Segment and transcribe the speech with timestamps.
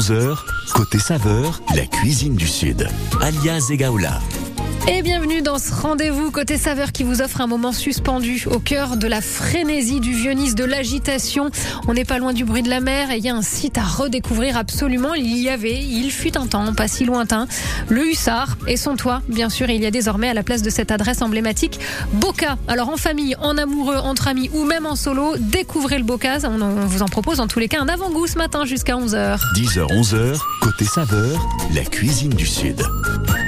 [0.00, 2.88] 10h-11h, côté saveur, la cuisine du Sud.
[3.20, 4.18] Alias Egaola.
[4.88, 8.96] Et bienvenue dans ce rendez-vous côté saveur qui vous offre un moment suspendu au cœur
[8.96, 11.50] de la frénésie du vieux de l'agitation.
[11.86, 13.78] On n'est pas loin du bruit de la mer et il y a un site
[13.78, 15.14] à redécouvrir absolument.
[15.14, 17.46] Il y avait, il fut un temps, pas si lointain,
[17.88, 19.22] le Hussard et son toit.
[19.28, 21.78] Bien sûr, il y a désormais à la place de cette adresse emblématique
[22.12, 22.56] Boca.
[22.68, 26.44] Alors en famille, en amoureux, entre amis ou même en solo, découvrez le Bocaz.
[26.44, 29.38] On vous en propose en tous les cas un avant-goût ce matin jusqu'à 11h.
[29.56, 32.82] 10h-11h, côté saveur, la cuisine du Sud.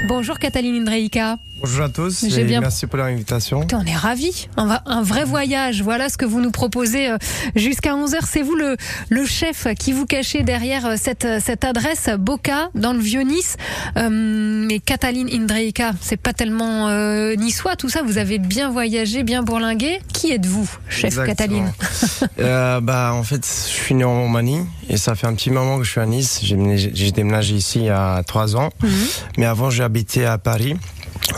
[0.05, 1.39] Bonjour Cataline Indreika.
[1.63, 2.61] Bonjour à tous et bien...
[2.61, 3.65] merci pour l'invitation.
[3.73, 4.49] On est ravis.
[4.57, 5.81] Un, un, vrai voyage.
[5.81, 7.19] Voilà ce que vous nous proposez euh,
[7.55, 8.19] jusqu'à 11h.
[8.29, 8.77] C'est vous le,
[9.11, 13.57] le chef qui vous cachez derrière euh, cette, euh, cette adresse Boca dans le Vieux-Nice.
[13.95, 16.91] mais Cataline Indreika, c'est pas tellement
[17.37, 18.03] niçois tout ça.
[18.03, 20.01] Vous avez bien voyagé, bien bourlingué.
[20.13, 21.73] Qui êtes-vous, chef Cataline
[22.41, 25.79] euh, bah, En fait, je suis né en Roumanie et ça fait un petit moment
[25.79, 26.41] que je suis à Nice.
[26.43, 28.71] J'ai déménagé ici il y a trois ans.
[28.83, 28.91] Mhm.
[29.39, 30.75] Mais avant, j'ai habité à Paris.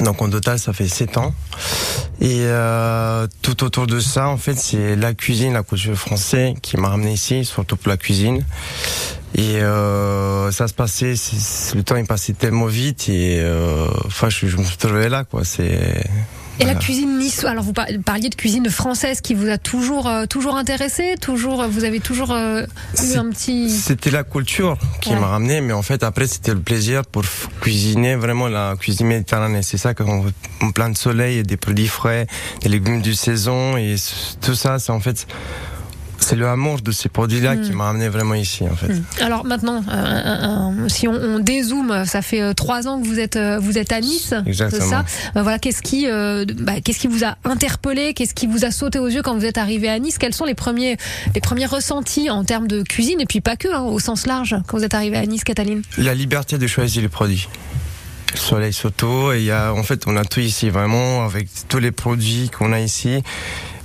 [0.01, 1.35] Donc en total, ça fait 7 ans.
[2.21, 6.77] Et euh, tout autour de ça, en fait, c'est la cuisine, la culture française qui
[6.77, 8.45] m'a ramené ici, surtout pour la cuisine.
[9.37, 11.15] Et euh, ça se passait,
[11.75, 15.25] le temps est passé tellement vite et euh, enfin, je, je me suis trouvé là,
[15.25, 15.45] quoi.
[15.45, 16.05] C'est
[16.61, 20.27] et la cuisine niçoise, alors vous parliez de cuisine française qui vous a toujours euh,
[20.27, 22.65] toujours intéressé, toujours vous avez toujours euh,
[23.03, 23.71] eu un petit.
[23.71, 27.25] C'était la culture qui m'a ramené, mais en fait après c'était le plaisir pour
[27.61, 29.63] cuisiner vraiment la cuisine méditerranéenne.
[29.63, 30.07] C'est ça quand
[30.61, 32.27] on plein de soleil et des produits frais,
[32.63, 33.97] des légumes du saison et
[34.41, 35.27] tout ça, c'est en fait
[36.25, 37.77] c'est le amour de ces produits-là qui hmm.
[37.77, 38.89] m'a amené vraiment ici, en fait.
[38.89, 39.05] Hmm.
[39.21, 43.59] Alors maintenant, euh, si on, dézoome, ça fait euh, trois ans que vous êtes euh,
[43.59, 45.05] vous êtes à Nice, ça?
[45.35, 49.09] voilà, qu'est-ce qui bah, qu'est-ce qui vous a interpellé, qu'est-ce qui vous a sauté aux
[49.09, 50.19] yeux quand vous êtes arrivé à Nice?
[50.19, 50.97] Quels sont les premiers
[51.35, 53.21] les premiers ressentis en termes de cuisine?
[53.21, 55.83] Et puis pas que, hein, au sens large, quand vous êtes arrivé à Nice, Cataline?
[55.99, 57.49] La liberté de choisir les produits
[58.33, 61.47] le soleil surtout et il y a en fait on a tout ici vraiment avec
[61.69, 63.23] tous les produits qu'on a ici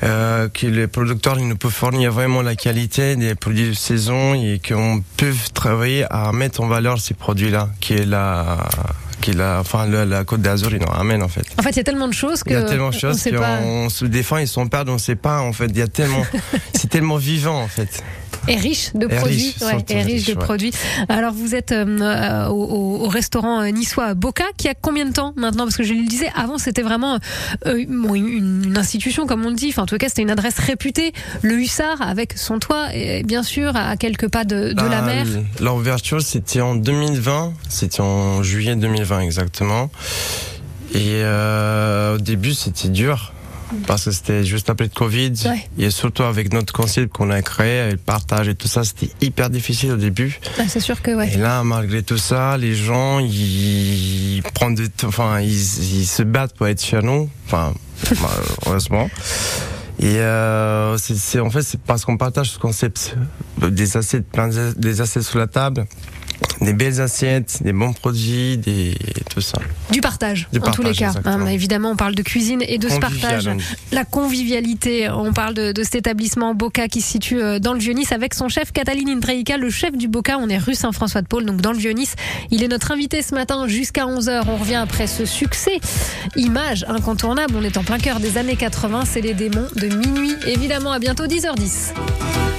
[0.04, 4.62] euh, que les producteurs nous peuvent fournir vraiment la qualité des produits de saison et
[4.66, 8.70] qu'on peut travailler à mettre en valeur ces produits-là, qui est la
[9.22, 11.46] qui la, enfin, la, Côte d'Azur, il en ramène en fait.
[11.58, 12.52] En fait, il y a tellement de choses que.
[12.52, 15.18] Il y a tellement de choses qu'on se défend, ils sont perdus, on ne sait
[15.18, 15.66] pas en fait.
[15.66, 16.26] Il y a tellement,
[16.74, 18.02] c'est tellement vivant en fait
[18.47, 19.55] est riche de produits.
[19.89, 20.72] est riche de produits.
[21.07, 25.33] Alors vous êtes euh, euh, au, restaurant euh, niçois Boca qui a combien de temps
[25.35, 25.66] maintenant?
[25.66, 27.19] Parce que je le disais, avant c'était vraiment
[27.66, 29.69] une, institution comme on le dit.
[29.69, 31.11] Enfin, en tout cas, c'était une adresse réputée.
[31.41, 35.01] Le Hussard avec son toit, et bien sûr, à quelques pas de, de la bah,
[35.01, 35.25] mer.
[35.59, 37.53] L'ouverture, c'était en 2020.
[37.67, 39.89] C'était en juillet 2020 exactement.
[40.94, 43.33] Et au début, c'était dur
[43.88, 45.34] parce que c'était juste après le Covid.
[45.78, 49.50] Et surtout avec notre concept qu'on a créé, le partage et tout ça, c'était hyper
[49.50, 50.40] difficile au début.
[50.57, 51.34] Ah, c'est sûr que ouais.
[51.34, 56.68] Et là, malgré tout ça, les gens, ils prennent enfin, ils, ils se battent pour
[56.68, 57.30] être chez nous.
[57.46, 57.74] Enfin,
[58.66, 59.09] heureusement.
[60.00, 63.18] Et euh, c'est en fait c'est parce qu'on partage ce concept
[63.57, 64.25] des assiettes,
[64.78, 65.86] des assiettes sur la table
[66.61, 68.95] des belles assiettes, des bons produits, des
[69.29, 69.59] tout ça.
[69.91, 71.13] Du partage, en tous les cas.
[71.25, 73.50] Hein, évidemment, on parle de cuisine et de ce partage.
[73.91, 75.09] La convivialité.
[75.09, 78.50] On parle de, cet établissement Boca qui se situe euh, dans le Vieux-Nice avec son
[78.50, 80.38] chef Cataline Indreika, le chef du Boca.
[80.39, 82.16] On est rue Saint-François-de-Paul, donc dans le Vieux-Nice.
[82.51, 84.44] Il est notre invité ce matin jusqu'à 11h.
[84.47, 85.79] On revient après ce succès.
[86.35, 87.56] Image incontournable.
[87.57, 89.03] On est en plein cœur des années 80.
[89.06, 90.35] C'est les démons de minuit.
[90.45, 92.59] Évidemment, à bientôt 10h10.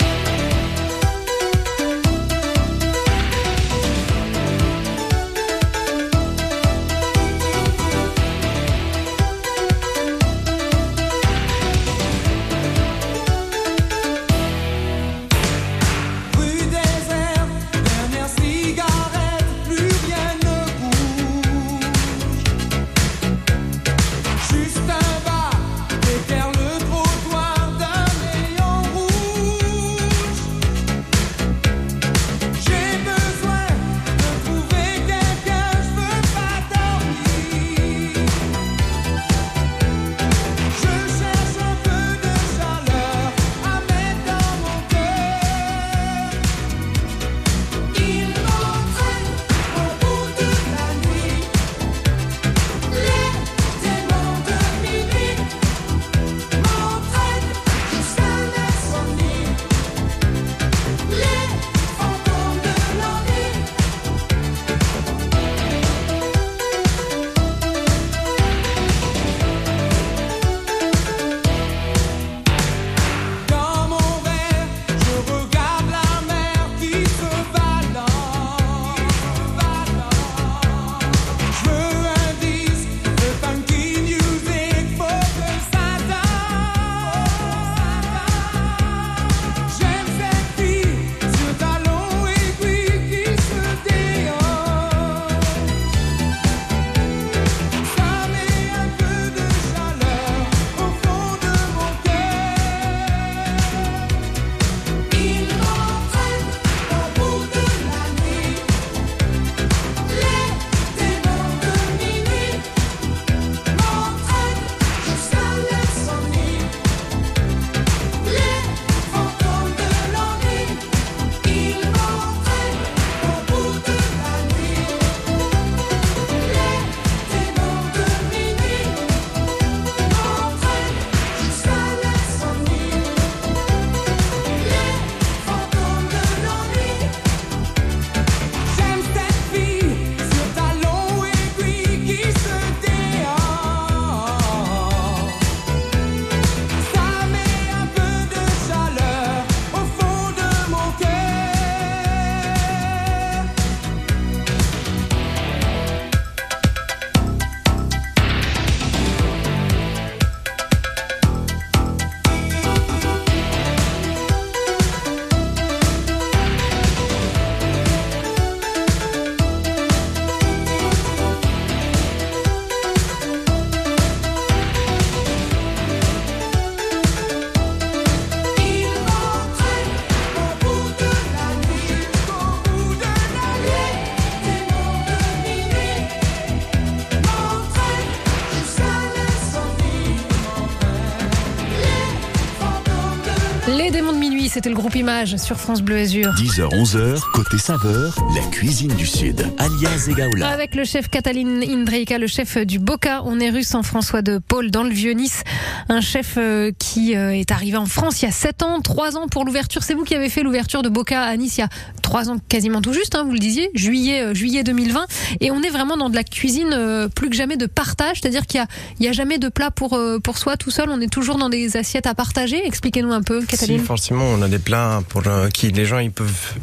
[195.27, 196.33] Sur France Bleu Azur.
[196.33, 199.45] 10h, 11h, côté saveur, la cuisine du Sud.
[199.59, 200.49] Alias Egaola.
[200.49, 204.71] Avec le chef Cataline Indreika, le chef du Boca, on est rue Saint-François de Paul
[204.71, 205.43] dans le Vieux-Nice.
[205.91, 209.19] Un chef euh, qui euh, est arrivé en France il y a 7 ans, 3
[209.19, 209.83] ans pour l'ouverture.
[209.83, 211.69] C'est vous qui avez fait l'ouverture de Boca à Nice il y a
[212.10, 215.07] 3 ans quasiment tout juste, hein, vous le disiez, juillet, euh, juillet 2020.
[215.41, 218.62] Et on est vraiment dans de la cuisine plus que jamais de partage, c'est-à-dire qu'il
[218.98, 221.48] n'y a, a, jamais de plat pour, pour soi tout seul, on est toujours dans
[221.48, 222.60] des assiettes à partager.
[222.66, 223.78] Expliquez-nous un peu, Cataline.
[223.78, 225.22] Si, forcément, on a des plats pour
[225.53, 226.54] qui les gens ils peuvent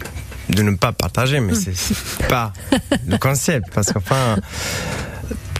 [0.49, 2.53] de ne pas partager, mais c'est pas
[3.07, 3.67] le concept.
[3.73, 4.38] Parce qu'enfin,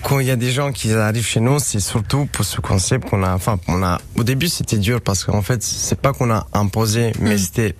[0.04, 3.10] quand il y a des gens qui arrivent chez nous, c'est surtout pour ce concept
[3.10, 3.34] qu'on a.
[3.34, 4.00] Enfin, on a.
[4.16, 7.38] Au début, c'était dur parce qu'en fait, c'est pas qu'on a imposé, mais mm.
[7.38, 7.75] c'était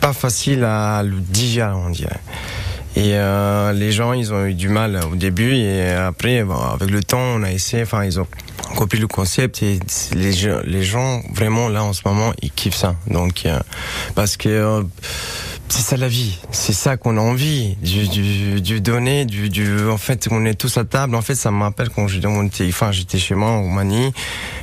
[0.00, 2.20] pas facile à le digérer, on dirait.
[2.96, 6.38] Et euh, les gens, ils ont eu du mal au début et après,
[6.72, 7.82] avec le temps, on a essayé.
[7.82, 8.26] Enfin, ils ont
[8.74, 9.78] copié le concept et
[10.14, 10.32] les,
[10.64, 12.94] les gens, vraiment là en ce moment, ils kiffent ça.
[13.08, 13.58] Donc, euh,
[14.14, 14.82] parce que euh,
[15.68, 19.88] c'est ça la vie, c'est ça qu'on a envie, du, du, du donner, du, du,
[19.88, 21.14] en fait, on est tous à table.
[21.16, 22.28] En fait, ça me rappelle quand j'étais,
[22.68, 24.12] enfin, j'étais chez moi en Roumanie,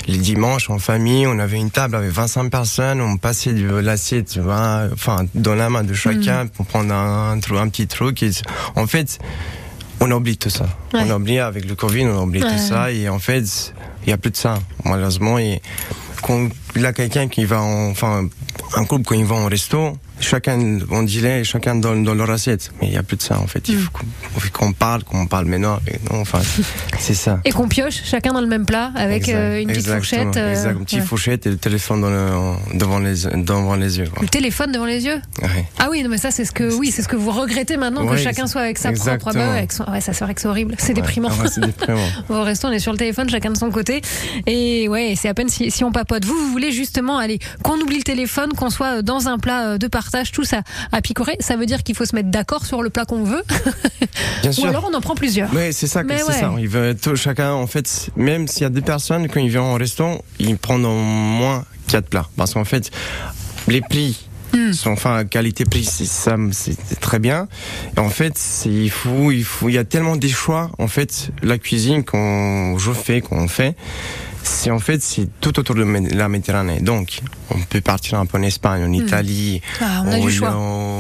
[0.08, 4.30] les dimanches en famille, on avait une table avec 25 personnes, on passait de l'assiette,
[4.30, 6.50] tu vois, enfin, dans la main de chacun mm.
[6.50, 8.24] pour prendre un, un, un petit truc.
[8.24, 8.32] Et,
[8.76, 9.20] en fait,
[10.00, 10.68] on oublie tout ça.
[10.94, 12.92] On oublie avec le Covid, on oublie tout ça.
[12.92, 13.74] Et en fait,
[14.06, 15.38] il y a plus de ça, malheureusement.
[15.40, 15.62] Et
[16.22, 18.28] quand il y a quelqu'un qui va, enfin,
[18.76, 22.72] un couple quand ils vont au resto, chacun, on dirait, chacun donne dans leur assiette.
[22.82, 23.68] Mais il n'y a plus de ça, en fait.
[23.70, 23.92] Il faut
[24.52, 25.80] qu'on parle, qu'on parle maintenant.
[26.12, 26.42] Non, enfin,
[27.00, 27.40] c'est ça.
[27.46, 30.38] Et qu'on pioche chacun dans le même plat avec euh, une petite fourchette.
[30.38, 32.02] Euh, exact, une petite fourchette et le téléphone
[32.74, 34.08] devant, les, devant les yeux.
[34.22, 35.22] Le téléphone devant les yeux
[35.80, 38.06] Ah oui, non, mais ça, c'est ce que, oui, c'est ce que vous regrettez maintenant,
[38.06, 40.76] que chacun soit avec sa propre avec Ouais, ça c'est vrai que c'est horrible.
[40.78, 41.30] C'est déprimant.
[41.32, 42.08] Ah c'est déprimant.
[42.30, 44.02] Au resto, on est sur le téléphone, chacun de son côté.
[44.46, 46.26] Et ouais, c'est à peine si, si on papote.
[46.26, 49.88] Vous, vous voulez justement aller, qu'on oublie le téléphone, qu'on soit dans un plat de
[50.04, 52.90] partage, tout ça à picorer, ça veut dire qu'il faut se mettre d'accord sur le
[52.90, 53.44] plat qu'on veut.
[54.42, 54.66] Bien sûr.
[54.66, 55.50] Ou alors on en prend plusieurs.
[55.54, 56.04] Oui, c'est ça.
[56.08, 56.54] C'est ça.
[56.60, 59.76] Il veut chacun, en fait, même s'il y a des personnes quand ils viennent au
[59.76, 62.92] restaurant, ils prennent au moins quatre plats, parce qu'en fait,
[63.68, 64.28] les plis
[64.74, 67.48] sont enfin qualité-prix, c'est ça, c'est très bien.
[67.98, 70.70] Et en fait, il faut, il faut, il y a tellement des choix.
[70.78, 73.76] En fait, la cuisine qu'on je fais, qu'on fait
[74.44, 76.80] c'est en fait c'est tout autour de la Méditerranée.
[76.82, 78.94] Donc, on peut partir un peu en Espagne, en hmm.
[78.94, 80.04] Italie, ah,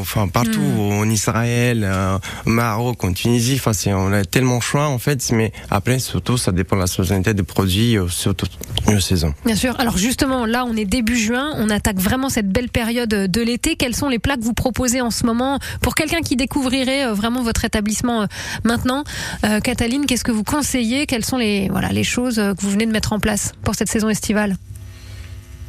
[0.02, 1.00] enfin partout, hmm.
[1.00, 3.60] en Israël, euh, au Maroc, en Tunisie.
[3.64, 6.88] Enfin, on a tellement de choix en fait, mais après surtout ça dépend de la
[6.88, 8.48] saisonnalité des produits, euh, surtout
[8.88, 9.34] une saison.
[9.46, 9.80] Bien sûr.
[9.80, 13.76] Alors justement, là, on est début juin, on attaque vraiment cette belle période de l'été.
[13.76, 15.60] Quels sont les plats que vous proposez en ce moment?
[15.82, 18.28] Pour quelqu'un qui découvrirait euh, vraiment votre établissement
[18.64, 19.04] maintenant
[19.46, 21.06] euh, Cataline, qu'est-ce que vous conseillez?
[21.06, 23.33] Quelles sont les voilà les choses que vous venez de mettre en place
[23.64, 24.56] pour cette saison estivale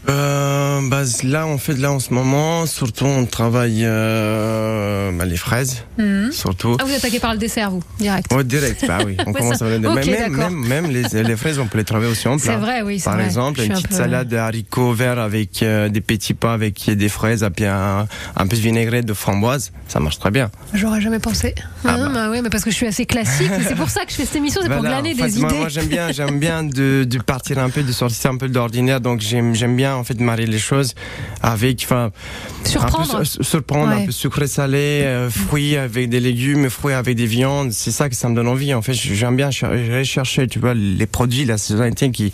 [0.08, 5.36] euh, bah, là, en fait, là, en ce moment, surtout, on travaille euh, bah, les
[5.36, 6.30] fraises, mhm.
[6.30, 6.76] surtout.
[6.78, 9.16] Ah, vous attaquez par le dessert, vous, direct Oui, direct, bah oui.
[9.26, 12.36] On commence à même, même, même, les, les, fraises, on peut les travailler aussi en
[12.36, 12.52] plat.
[12.52, 13.00] C'est vrai, oui.
[13.02, 13.24] Par vrai.
[13.24, 17.46] exemple, une petite salade de haricots verts avec euh, des petits pains avec des fraises,
[17.54, 18.06] puis un,
[18.36, 20.50] un peu de vinaigrette de framboise, ça marche très bien.
[20.74, 21.54] J'aurais jamais pensé.
[21.84, 22.10] Ah, bah.
[22.12, 22.30] bah.
[22.30, 23.50] ouais, mais parce que je suis assez classique.
[23.66, 25.56] c'est pour ça que je fais cette émission, c'est pour glaner des idées.
[25.56, 28.54] Moi, j'aime bien, j'aime bien de, de partir un peu, de sortir un peu de
[28.54, 30.94] l'ordinaire, donc j'aime bien en fait marier les choses
[31.42, 32.10] avec, enfin,
[32.64, 37.16] surprendre, un peu, surprendre, un peu sucré salé, euh, fruits avec des légumes, fruits avec
[37.16, 37.72] des viandes.
[37.72, 38.74] C'est ça que ça me donne envie.
[38.74, 42.32] En fait, j'aime bien chercher, tu vois, les produits, la saisonnalité qui,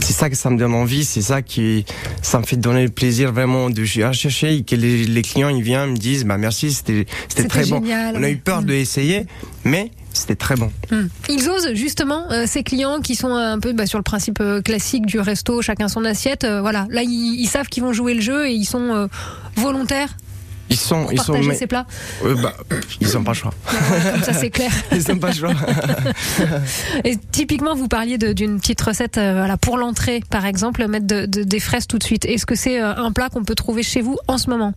[0.00, 1.04] c'est ça que ça me donne envie.
[1.04, 1.84] C'est ça qui,
[2.22, 5.92] ça me fait donner le plaisir vraiment de chercher et que les, clients ils viennent
[5.92, 7.82] me disent, bah merci, c'était, c'était très bon.
[8.14, 9.26] On a eu peur de essayer,
[9.64, 10.70] mais c'était très bon.
[10.90, 11.06] Hmm.
[11.28, 14.60] Ils osent justement euh, ces clients qui sont un peu bah, sur le principe euh,
[14.60, 16.44] classique du resto, chacun son assiette.
[16.44, 19.08] Euh, voilà, là ils, savent qu'ils vont jouer le jeu et ils sont
[19.56, 20.16] volontaires.
[20.70, 21.86] Ils sont, ils sont, ces plats.
[22.42, 22.52] bah,
[23.00, 23.54] ils n'ont pas le choix.
[24.12, 24.70] comme ça, c'est clair.
[24.92, 25.54] ils n'ont pas le choix.
[27.04, 31.86] et typiquement, vous parliez d'une petite recette, voilà, pour l'entrée, par exemple, mettre des fraises
[31.86, 32.26] tout de suite.
[32.26, 34.74] Est-ce que c'est un plat qu'on peut trouver chez vous en ce moment?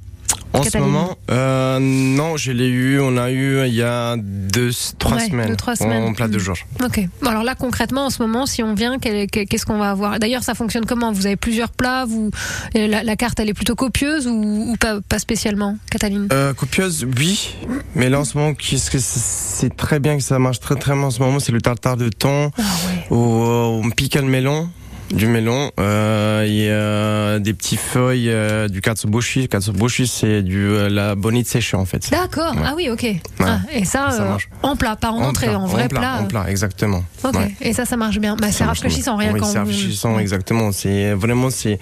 [0.53, 2.99] En ce moment, euh, non, je l'ai eu.
[2.99, 5.49] On a eu il y a deux, trois semaines.
[5.49, 6.03] Deux, trois semaines.
[6.03, 6.55] En plat de jour.
[6.83, 6.99] Ok.
[7.21, 10.19] Bon, alors là, concrètement, en ce moment, si on vient, qu'est-ce qu'on va avoir?
[10.19, 11.11] D'ailleurs, ça fonctionne comment?
[11.11, 12.05] Vous avez plusieurs plats.
[12.05, 12.31] Vous,
[12.75, 17.55] la, carte, elle est plutôt copieuse ou, pas, pas, spécialement, Cataline euh, Copieuse, oui.
[17.95, 20.93] Mais là, en ce moment, qu'est-ce que c'est très bien que ça marche très très
[20.93, 22.51] bien en ce moment, c'est le tartare de thon.
[22.57, 23.07] Ah ouais.
[23.11, 24.69] on pique le melon
[25.11, 25.71] du melon.
[25.79, 29.47] Euh, il y a des petites feuilles euh, du katsuboshi.
[29.47, 32.09] Katsuboshi, c'est du euh, la bonite séchée en fait.
[32.11, 32.55] D'accord.
[32.63, 33.05] Ah oui, ok.
[33.39, 36.19] Ah, et ça, en plat, pas en, entrée, en vrai plat.
[36.21, 37.03] En plat, exactement.
[37.23, 37.35] Ok.
[37.61, 38.35] Et ça, ça marche bien.
[38.35, 39.47] Bah, c'est rafraîchissant, rien oui, quand.
[39.47, 40.71] C'est rafraîchissant, exactement.
[40.71, 41.79] C'est vraiment c'est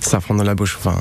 [0.00, 0.76] ça prend dans la bouche.
[0.78, 0.96] Enfin.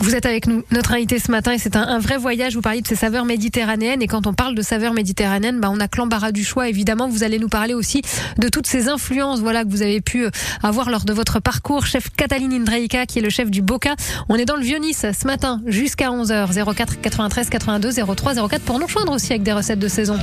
[0.00, 2.54] Vous êtes avec nous, notre invité ce matin, et c'est un, vrai voyage.
[2.54, 5.80] Vous parliez de ces saveurs méditerranéennes, et quand on parle de saveurs méditerranéennes, bah, on
[5.80, 6.68] a que l'embarras du choix.
[6.68, 8.02] Évidemment, vous allez nous parler aussi
[8.38, 10.30] de toutes ces influences, voilà, que vous avez pu euh,
[10.62, 11.84] avoir lors de votre parcours.
[11.86, 13.96] Chef Cataline Indreika, qui est le chef du Boca.
[14.28, 16.74] On est dans le Vieux-Nice ce matin jusqu'à 11h.
[16.74, 20.16] 04 93 82 03 04 pour nous joindre aussi avec des recettes de saison.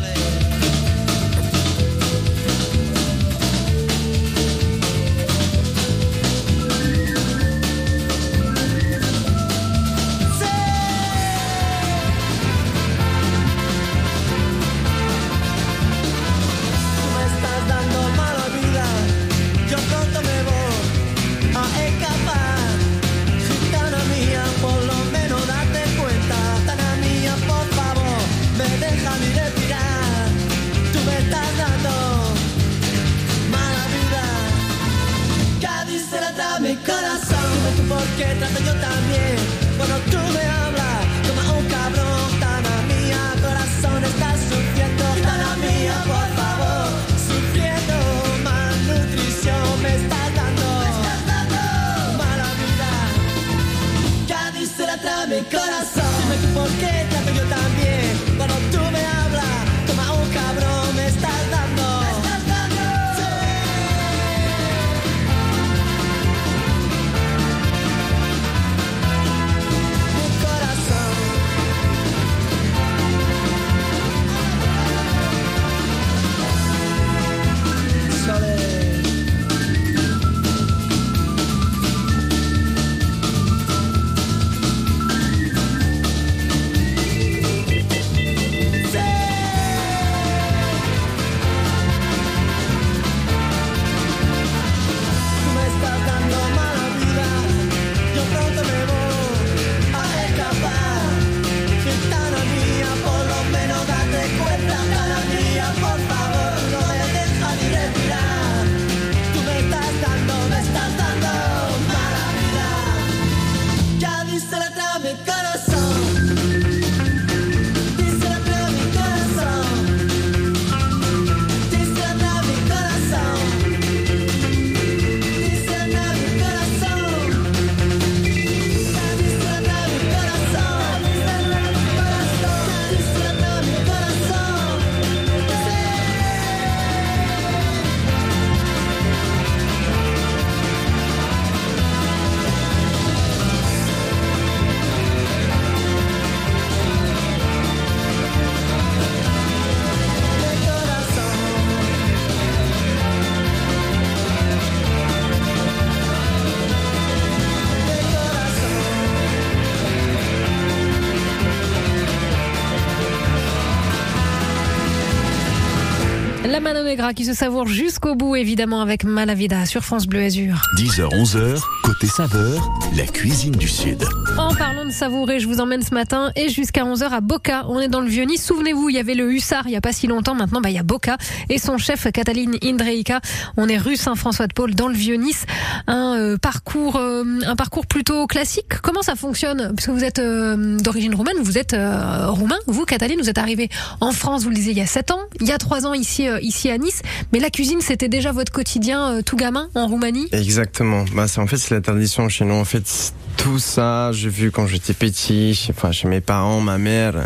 [166.95, 170.61] Qui se savoure jusqu'au bout, évidemment, avec Malavida sur France Bleu Azur.
[170.77, 174.01] 10h, 11h, côté saveur, la cuisine du Sud.
[174.37, 177.65] En parlant de savourer, je vous emmène ce matin et jusqu'à 11h à Boca.
[177.67, 178.45] On est dans le Vieux-Nice.
[178.45, 180.35] Souvenez-vous, il y avait le Hussard il n'y a pas si longtemps.
[180.35, 181.17] Maintenant, bah, il y a Boca
[181.49, 183.19] et son chef, Cataline Indreika.
[183.57, 185.45] On est rue Saint-François-de-Paul dans le Vieux-Nice.
[185.87, 188.81] Un euh, parcours, euh, un parcours plutôt classique.
[188.81, 189.73] Comment ça fonctionne?
[189.75, 192.57] Puisque vous êtes euh, d'origine roumaine, vous êtes roumain.
[192.67, 195.19] Vous, Cataline, vous êtes arrivé en France, vous le disiez, il y a 7 ans.
[195.41, 196.84] Il y a 3 ans ici, ici à Nice.
[197.31, 200.27] Mais la cuisine, c'était déjà votre quotidien euh, tout gamin en Roumanie?
[200.31, 201.05] Exactement.
[201.13, 202.55] Bah, en fait, c'est la tradition chez nous.
[202.55, 207.13] En fait, tout ça, j'ai vu quand j'étais petit, enfin, chez mes parents, ma mère,
[207.15, 207.23] euh,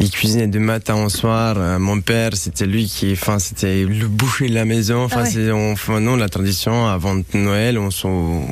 [0.00, 1.56] il cuisinait de matin au soir.
[1.58, 5.04] Euh, mon père, c'était lui qui, enfin, c'était le boucher de la maison.
[5.04, 8.06] Enfin, ah c'est, on, nous, la tradition, avant Noël, on se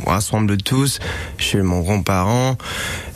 [0.06, 0.98] rassemble tous
[1.38, 2.56] chez mon grand-parent.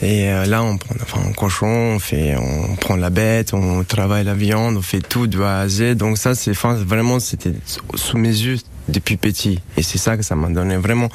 [0.02, 4.24] Et là, on prend, enfin, un cochon, on fait, on prend la bête, on travaille
[4.24, 5.94] la viande, on fait tout de A à Z.
[5.96, 7.52] Donc ça, c'est, enfin, vraiment c'était
[7.94, 9.60] sous mes yeux depuis petit.
[9.76, 11.08] Et c'est ça que ça m'a donné vraiment.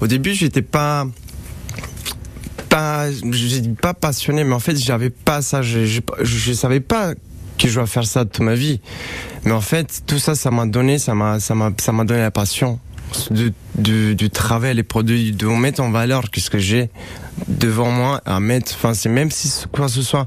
[0.00, 1.06] Au début, j'étais pas
[2.70, 5.60] pas, je pas passionné, mais en fait, j'avais pas ça.
[5.60, 7.12] Je, je, savais pas
[7.58, 8.80] que je dois faire ça toute ma vie.
[9.44, 12.20] Mais en fait, tout ça, ça m'a donné, ça m'a, ça m'a, ça m'a donné
[12.20, 12.78] la passion
[13.30, 16.90] du, du, du, travail, les produits, de mettre en valeur ce que j'ai
[17.48, 20.26] devant moi, à mettre, enfin, c'est même si quoi que ce soit,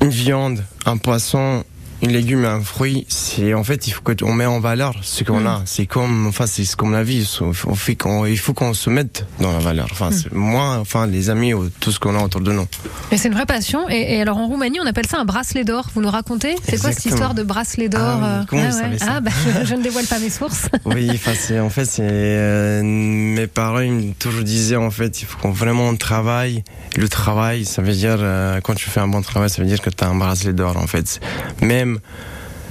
[0.00, 1.62] une viande, un poisson,
[2.04, 5.40] une légume un fruit, c'est en fait il faut qu'on met en valeur ce qu'on
[5.40, 5.46] Mm.
[5.46, 5.62] a.
[5.64, 7.26] C'est comme enfin c'est comme la vie.
[7.40, 9.88] On fait qu'on il faut qu'on se mette dans la valeur.
[9.90, 10.36] Enfin Mm.
[10.36, 12.66] moi, enfin les amis, ou tout ce qu'on a autour de nous.
[13.10, 13.88] Mais c'est une vraie passion.
[13.88, 15.88] Et, et alors en Roumanie, on appelle ça un bracelet d'or.
[15.94, 16.54] Vous nous racontez?
[16.68, 19.30] C'est quoi cette histoire de bracelet d'or Ah oui, euh, Ah, bah,
[19.62, 20.68] je, je ne dévoile pas mes sources.
[20.84, 25.22] Oui, enfin c'est en fait c'est euh, mes parents ils me toujours disaient en fait
[25.22, 26.62] il faut qu'on vraiment travaille.
[26.96, 29.80] Le travail, ça veut dire euh, quand tu fais un bon travail, ça veut dire
[29.80, 31.20] que tu as un bracelet d'or en fait.
[31.62, 31.93] Même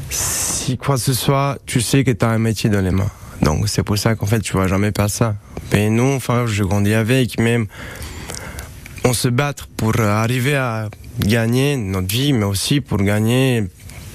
[0.09, 3.11] si quoi que ce soit, tu sais que tu as un métier dans les mains.
[3.41, 5.35] Donc c'est pour ça qu'en fait tu vas jamais perdre ça.
[5.71, 7.67] Mais nous, enfin je grandis avec même
[9.05, 13.65] on se battre pour arriver à gagner notre vie, mais aussi pour gagner,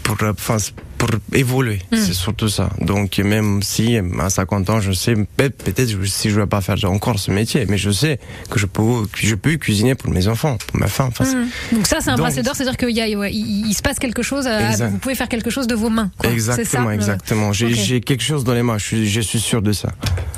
[0.02, 0.56] pour, enfin,
[0.98, 1.78] pour évoluer.
[1.92, 1.96] Mm.
[1.96, 2.70] C'est surtout ça.
[2.80, 6.60] Donc, même si à 50 ans, je sais, peut- peut-être si je ne vais pas
[6.60, 8.18] faire encore ce métier, mais je sais
[8.50, 8.82] que je peux,
[9.12, 11.08] que je peux cuisiner pour mes enfants, pour ma femme.
[11.08, 11.76] Enfin, c'est- Mm.
[11.76, 13.82] Donc ça, c'est un Donc- bracelet d'or, c'est-à-dire qu'il y a, ouais, il, il se
[13.82, 14.46] passe quelque chose.
[14.46, 16.10] euh, vous pouvez faire quelque chose de vos mains.
[16.18, 16.30] quoi.
[16.30, 17.52] C'est ça, Exactement, exactement.
[17.52, 19.90] J'ai quelque chose dans les mains, je suis, je suis sûr de ça.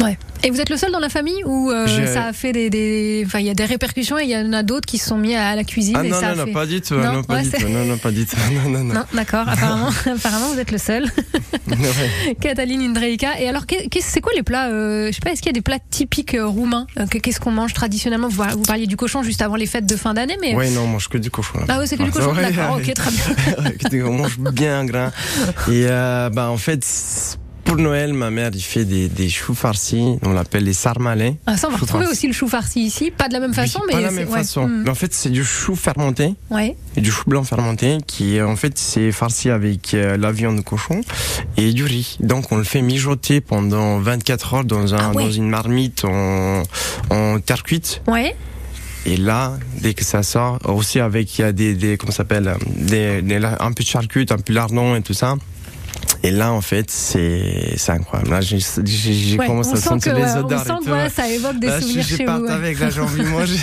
[0.02, 0.18] Ouais.
[0.42, 3.22] Et vous êtes le seul dans la famille ou euh, ça a fait des, des-
[3.26, 5.18] enfin il y a des répercussions et il y en a d'autres qui se sont
[5.18, 6.52] mis à la cuisine Ah et non, ça non, a non, fait...
[6.52, 8.16] pas du tout, Non, non, pas ouais, tout, non, non, pas tout,
[8.64, 8.94] non, non, non.
[8.94, 9.46] Non, d'accord.
[9.48, 11.04] Apparemment, apparemment, vous êtes le seul.
[11.68, 12.34] Ouais.
[12.40, 13.38] Cataline Indreika.
[13.40, 13.64] Et alors,
[14.00, 16.34] c'est quoi les plats euh, Je sais pas, est-ce qu'il y a des plats typiques
[16.34, 18.28] euh, roumains que- Qu'est-ce qu'on mange traditionnellement?
[18.28, 20.86] Vous, parliez du cochon juste avant les fêtes de fin d'année, mais Ouais, non, on
[20.86, 21.58] mange que du cochon.
[21.58, 21.64] là.
[21.68, 22.32] ah ouais, c'est que du cochon.
[22.34, 22.76] Ouais, D'accord.
[22.78, 23.10] Ok, très
[23.90, 24.06] bien.
[24.06, 25.10] on mange bien gras.
[25.68, 26.82] Et euh, bah, en fait,
[27.70, 31.36] pour Noël, ma mère, il fait des, des choux farcis, on l'appelle les sarmalais.
[31.46, 32.18] Ah, ça, on va Chou retrouver farci.
[32.18, 34.14] aussi le chou farci ici, pas de la même façon, Oui, mais pas la c'est-
[34.16, 34.66] même façon.
[34.66, 34.82] Mm.
[34.82, 36.74] Mais en fait, c'est du chou fermenté Ouais.
[36.96, 40.60] et du chou blanc fermenté qui, en fait, c'est farci avec euh, la viande de
[40.62, 41.00] cochon
[41.56, 42.16] et du riz.
[42.18, 45.22] Donc, on le fait mijoter pendant 24 heures dans, un, Ah ouais.
[45.26, 46.64] dans une marmite en,
[47.10, 48.02] en terre cuite.
[48.08, 48.34] Ouais.
[49.06, 52.52] Et là, dès que ça sort, aussi avec il y a des, des comment s'appelle,
[52.76, 55.36] des, des- un peu de charcut, un peu de lardon et tout ça.
[56.22, 58.30] Et là, en fait, c'est incroyable.
[58.30, 58.58] Là, j'ai
[59.38, 60.64] Ouais, commencé on à sent sentir que, les on odeurs.
[60.64, 62.44] sent que voilà, ça évoque des Là, je souvenirs chez vous.
[62.44, 62.50] ouais.
[62.50, 63.56] avec, là, j'ai envie de manger.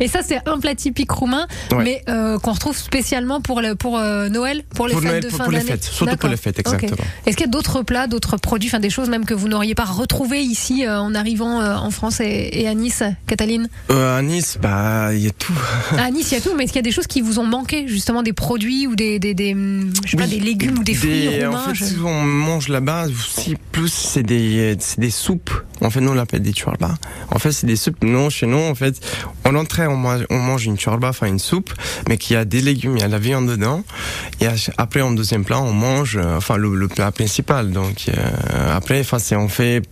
[0.00, 1.84] Et ça, c'est un plat typique roumain, Ouais.
[1.84, 5.22] mais euh, qu'on retrouve spécialement pour, le, pour euh, Noël, pour les pour fêtes Noël,
[5.22, 5.70] de pour, fin pour les d'année.
[5.70, 6.96] fêtes, surtout pour les fêtes, exactement.
[7.24, 9.74] Est-ce qu'il y a d'autres plats, d'autres produits, enfin des choses même que vous n'auriez
[9.74, 13.68] pas retrouvées ici euh, en arrivant en France et, et à Nice, Cataline?
[13.90, 15.54] À Nice, bah, il y a tout.
[15.98, 17.38] À Nice, il y a tout, mais est-ce qu'il y a des choses qui vous
[17.38, 19.54] ont manqué, justement des produits ou des, des, des,
[20.04, 22.22] je sais pas, Oui, des légumes ou des fruits En roumains fait, je- si on
[22.24, 25.50] mange là-bas, aussi plus c'est des, c'est des soupes.
[25.82, 26.94] En fait, nous on l'appelle des chorba.
[27.30, 28.02] En fait, c'est des soupes.
[28.02, 28.98] Non, chez nous, en fait,
[29.44, 31.72] en entrée, on mange, on mange une chorba, enfin une soupe,
[32.08, 33.82] mais qui a des légumes, il y a la viande dedans.
[34.40, 34.46] Et
[34.78, 37.70] après, en deuxième plat, on mange, euh, enfin le, le plat principal.
[37.72, 39.82] Donc euh, après, enfin, c'est on fait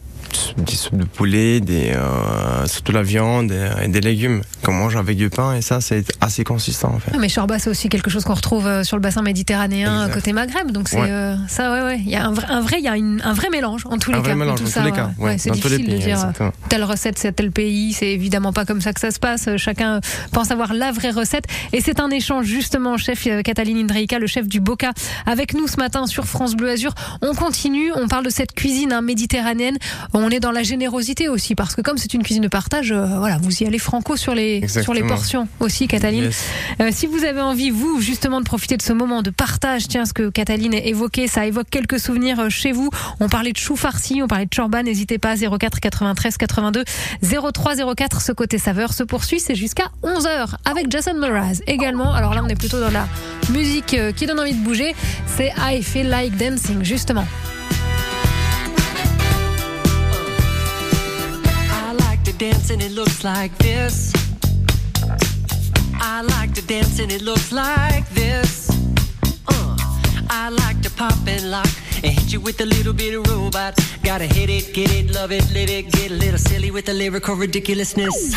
[0.56, 4.96] des soupes de poulet, des, euh, surtout la viande et, et des légumes qu'on mange
[4.96, 7.10] avec du pain et ça c'est assez consistant en fait.
[7.14, 10.14] Ah, mais chorba, c'est aussi quelque chose qu'on retrouve euh, sur le bassin méditerranéen Exact.
[10.14, 10.70] côté Maghreb.
[10.70, 11.10] Donc c'est Ouais.
[11.10, 11.98] euh, ça, ouais, ouais.
[12.00, 13.98] Il y a un vrai, un vrai, il y a une- un vrai mélange en
[13.98, 14.28] tous les Un cas.
[14.28, 15.24] vrai mélange tout dans ça, tous les cas, ouais.
[15.24, 16.52] ouais, Ouais, c'est les difficile de dire euh, exactement.
[16.68, 17.92] telle recette c'est à tel pays.
[17.92, 19.48] C'est évidemment pas comme ça que ça se passe.
[19.56, 20.00] Chacun
[20.32, 21.44] pense avoir la vraie recette.
[21.72, 24.92] Et c'est un échange justement, chef Cataline Indreika, le chef du Boca,
[25.26, 26.92] avec nous ce matin sur France Bleu Azur.
[27.22, 29.76] On continue, on parle de cette cuisine hein, méditerranéenne.
[30.12, 33.06] On est dans la générosité aussi parce que comme c'est une cuisine de partage, euh,
[33.18, 36.24] voilà, vous y allez franco sur les sur les portions aussi, Cataline.
[36.24, 36.44] Yes.
[36.80, 40.04] Euh, si vous avez envie, vous, justement, de profiter de ce moment de partage, tiens,
[40.04, 42.90] ce que Cataline a évoqué, ça évoque quelques souvenirs euh, chez vous.
[43.20, 46.84] On parlait de chou farci, on parlait de chorba, n'hésitez pas, 04 93 82
[47.22, 52.12] 03 04, ce côté saveur se poursuit, c'est jusqu'à 11h avec Jason Mraz également.
[52.12, 53.08] Alors là, on est plutôt dans la
[53.50, 54.94] musique qui donne envie de bouger,
[55.36, 57.26] c'est I Feel Like Dancing, justement.
[62.64, 64.12] Dance and it looks like this.
[65.94, 68.70] I like to dance and it looks like this.
[69.48, 69.76] Uh,
[70.30, 73.78] I like to pop and lock and hit you with a little bit of robot.
[74.02, 76.94] Gotta hit it, get it, love it, live it, get a little silly with the
[76.94, 78.34] lyrical ridiculousness.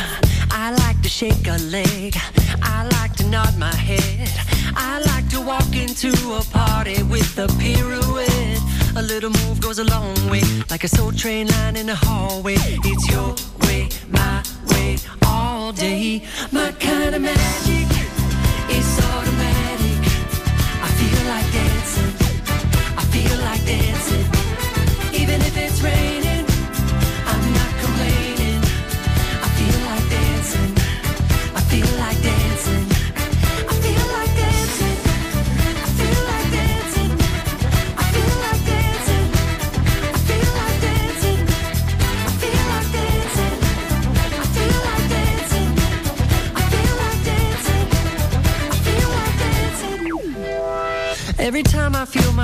[0.52, 2.16] I like to shake a leg.
[2.62, 4.30] I like to nod my head.
[4.76, 8.77] I like to walk into a party with a pirouette.
[8.98, 12.56] A little move goes a long way, like a soul train line in the hallway.
[12.58, 13.36] It's your
[13.68, 16.24] way, my way, all day.
[16.52, 17.97] My kind of magic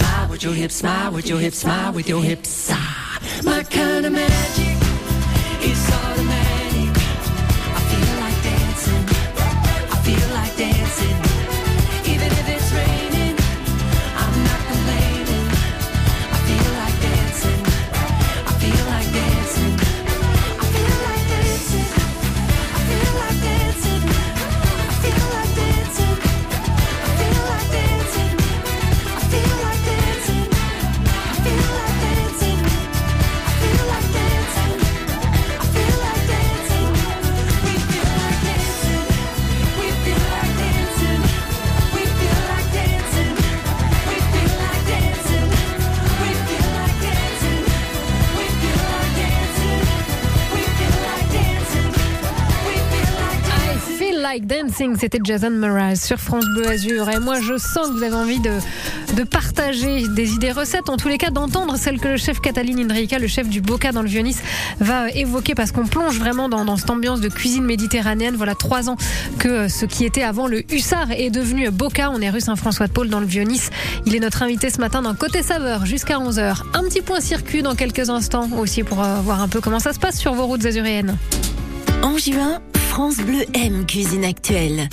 [0.00, 2.70] smile with your hips, smile with your hips, smile with your hips.
[2.72, 4.89] Ah, my kind of magic
[54.32, 57.10] like dancing, c'était Jason Mraz sur France Bleu Azur.
[57.10, 61.08] Et moi, je sens que vous avez envie de, partager des idées recettes, en tous
[61.08, 64.08] les cas d'entendre celles que le chef Cataline Indrica, le chef du Boca dans le
[64.08, 64.40] Vieux-Nice,
[64.78, 68.36] va évoquer parce qu'on plonge vraiment dans, dans cette ambiance de cuisine méditerranéenne.
[68.36, 68.96] Voilà trois ans
[69.40, 72.12] que euh, ce qui était avant le Hussard est devenu Boca.
[72.12, 73.70] On est rue Saint-François de Paul dans le Vieux-Nice.
[74.06, 76.62] Il est notre invité ce matin dans Côté Saveur jusqu'à 11h.
[76.74, 79.92] Un petit point circuit dans quelques instants aussi pour euh, voir un peu comment ça
[79.92, 81.16] se passe sur vos routes azuréennes.
[82.02, 84.88] En juin, France Bleu aime Cuisine Actuelle.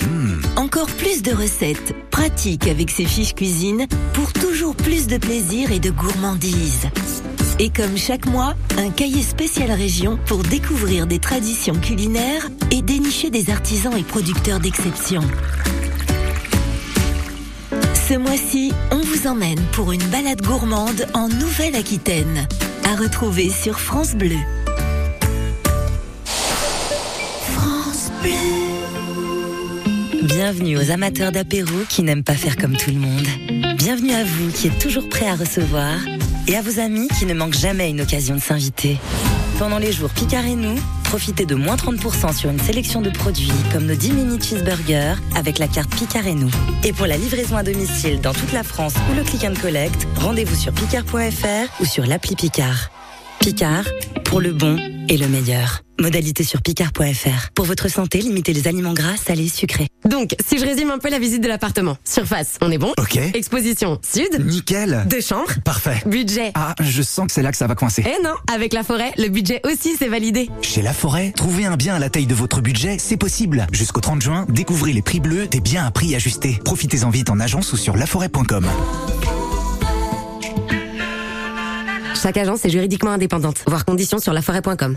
[0.56, 5.80] Encore plus de recettes, pratiques avec ses fiches cuisine pour toujours plus de plaisir et
[5.80, 6.86] de gourmandise.
[7.58, 13.30] Et comme chaque mois, un cahier spécial région pour découvrir des traditions culinaires et dénicher
[13.30, 15.22] des artisans et producteurs d'exception.
[18.08, 22.46] Ce mois-ci, on vous emmène pour une balade gourmande en Nouvelle-Aquitaine.
[22.84, 24.36] À retrouver sur France Bleu.
[30.22, 33.26] Bienvenue aux amateurs d'apéro qui n'aiment pas faire comme tout le monde.
[33.76, 35.96] Bienvenue à vous qui êtes toujours prêts à recevoir
[36.46, 38.98] et à vos amis qui ne manquent jamais une occasion de s'inviter.
[39.58, 43.50] Pendant les jours Picard et nous, profitez de moins 30% sur une sélection de produits
[43.72, 46.50] comme nos 10 mini cheeseburgers avec la carte Picard et nous.
[46.84, 50.06] Et pour la livraison à domicile dans toute la France ou le click and collect,
[50.16, 52.90] rendez-vous sur picard.fr ou sur l'appli Picard.
[53.40, 53.84] Picard,
[54.24, 54.76] pour le bon
[55.08, 55.82] et le meilleur.
[56.00, 57.50] Modalité sur picard.fr.
[57.54, 59.88] Pour votre santé, limitez les aliments gras, salés, sucrés.
[60.08, 61.96] Donc, si je résume un peu la visite de l'appartement.
[62.04, 63.16] Surface, on est bon Ok.
[63.34, 64.46] Exposition, sud.
[64.46, 65.04] Nickel.
[65.10, 65.52] Deux chambres.
[65.64, 66.00] Parfait.
[66.06, 66.52] Budget.
[66.54, 68.04] Ah, je sens que c'est là que ça va coincer.
[68.06, 70.48] Eh non, avec la forêt, le budget aussi c'est validé.
[70.62, 73.66] Chez La Forêt, trouver un bien à la taille de votre budget, c'est possible.
[73.72, 76.60] Jusqu'au 30 juin, découvrez les prix bleus des biens à prix ajustés.
[76.64, 78.66] Profitez-en vite en agence ou sur laforêt.com.
[82.20, 83.62] Chaque agence est juridiquement indépendante.
[83.66, 84.96] Voir conditions sur laforêt.com.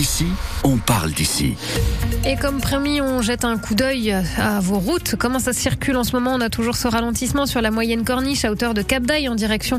[0.00, 0.24] ici,
[0.64, 1.56] on parle d'ici.
[2.24, 5.14] Et comme promis, on jette un coup d'œil à vos routes.
[5.18, 6.32] Comment ça circule en ce moment?
[6.34, 9.34] On a toujours ce ralentissement sur la moyenne corniche à hauteur de Cap d'Aille en
[9.34, 9.78] direction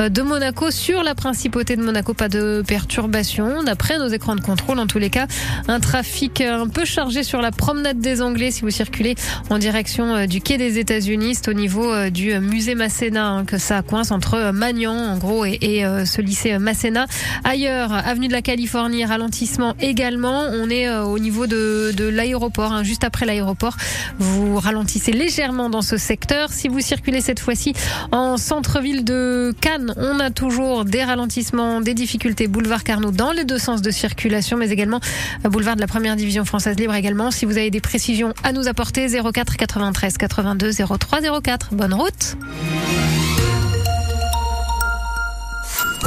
[0.00, 0.72] euh, de Monaco.
[0.72, 3.62] Sur la principauté de Monaco, pas de perturbation.
[3.62, 5.26] D'après nos écrans de contrôle, en tous les cas,
[5.68, 9.14] un trafic un peu chargé sur la promenade des Anglais si vous circulez
[9.50, 11.36] en direction euh, du quai des États-Unis.
[11.36, 15.44] C'est au niveau euh, du musée Masséna hein, que ça coince entre Magnan, en gros,
[15.44, 17.06] et, ce lycée Masséna.
[17.44, 20.44] Ailleurs, avenue de la Californie, ralentissement également.
[20.52, 23.76] On est euh, au niveau de, l'aéroport, hein, juste après l'aéroport.
[24.18, 26.52] Vous ralentissez légèrement dans ce secteur.
[26.52, 27.74] Si vous circulez cette fois-ci
[28.12, 32.48] en centre-ville de Cannes, on a toujours des ralentissements, des difficultés.
[32.48, 35.00] Boulevard Carnot dans les deux sens de circulation, mais également
[35.44, 37.30] euh, boulevard de la première division française libre également.
[37.30, 41.74] Si vous avez des précisions à nous apporter, 04 93 82 03 04.
[41.74, 42.36] Bonne route.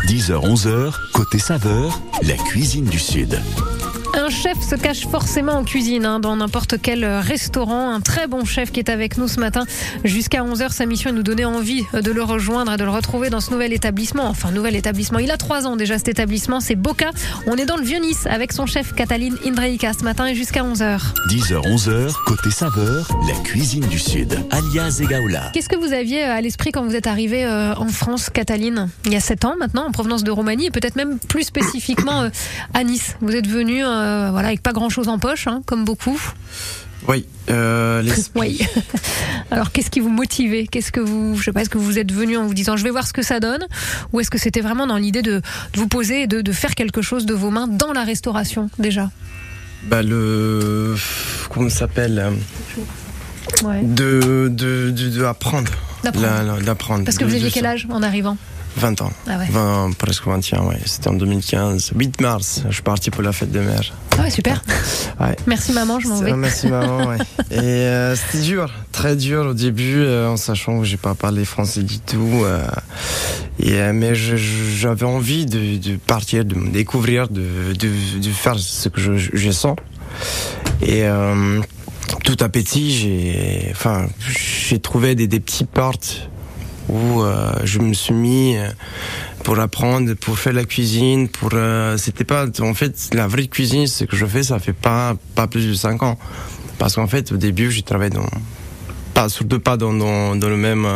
[0.07, 3.39] 10h-11h, côté saveur, la cuisine du Sud.
[4.15, 7.91] Un chef se cache forcément en cuisine, hein, dans n'importe quel restaurant.
[7.91, 9.65] Un très bon chef qui est avec nous ce matin
[10.03, 10.71] jusqu'à 11h.
[10.71, 13.41] Sa mission est de nous donner envie de le rejoindre et de le retrouver dans
[13.41, 14.25] ce nouvel établissement.
[14.27, 15.17] Enfin, nouvel établissement.
[15.17, 16.59] Il a trois ans déjà cet établissement.
[16.59, 17.09] C'est Boca.
[17.47, 20.99] On est dans le Vieux-Nice avec son chef Cataline Indreika ce matin et jusqu'à 11h.
[21.29, 25.49] 10h, 11h, côté saveur, la cuisine du Sud, alias Egaola.
[25.53, 29.13] Qu'est-ce que vous aviez à l'esprit quand vous êtes arrivée euh, en France, Cataline Il
[29.13, 32.29] y a 7 ans maintenant, en provenance de Roumanie et peut-être même plus spécifiquement euh,
[32.75, 33.15] à Nice?
[33.21, 36.19] Vous êtes venu euh, voilà, avec pas grand-chose en poche, hein, comme beaucoup.
[37.07, 38.11] Oui, euh, les...
[38.35, 38.59] Oui.
[39.51, 40.67] Alors, qu'est-ce qui vous motivait?
[40.67, 42.83] Qu'est-ce que vous, je sais pas, est-ce que vous êtes venu en vous disant je
[42.83, 43.65] vais voir ce que ça donne,
[44.13, 45.41] ou est-ce que c'était vraiment dans l'idée de,
[45.73, 48.69] de vous poser et de, de faire quelque chose de vos mains dans la restauration
[48.79, 49.09] déjà?
[49.89, 50.95] Bah, le.
[51.49, 52.31] Comment ça s'appelle euh,
[53.63, 53.81] Ouais.
[53.83, 55.71] de, de, de, de apprendre.
[56.03, 57.03] D'apprendre.
[57.03, 58.37] Parce que vous aviez quel âge en arrivant?
[58.75, 59.11] 20 ans.
[59.27, 59.47] Ah ouais.
[59.49, 60.77] 20, presque 21, ouais.
[60.85, 61.91] C'était en 2015.
[61.95, 63.93] 8 mars, je suis parti pour la fête des mères.
[64.17, 64.61] Ah ouais, super.
[65.19, 65.35] Ouais.
[65.45, 66.33] Merci maman, je m'en vais.
[66.33, 67.17] Merci maman, ouais.
[67.51, 71.45] Et euh, c'était dur, très dur au début, euh, en sachant que j'ai pas parlé
[71.45, 72.41] français du tout.
[72.43, 72.65] euh,
[73.59, 78.57] et, euh, mais j'avais envie de, de partir, de me découvrir, de, de, de faire
[78.57, 79.75] ce que je, je sens.
[80.81, 81.61] Et euh,
[82.23, 86.29] tout à petit, j'ai, enfin, j'ai trouvé des, des petites portes
[86.89, 88.67] où euh, je me suis mis euh,
[89.43, 93.87] pour apprendre, pour faire la cuisine, pour euh, c'était pas en fait la vraie cuisine,
[93.87, 96.17] ce que je fais, ça fait pas pas plus de 5 ans.
[96.77, 98.27] Parce qu'en fait, au début, j'ai travaillé dans
[99.13, 100.87] pas surtout pas dans, dans, le même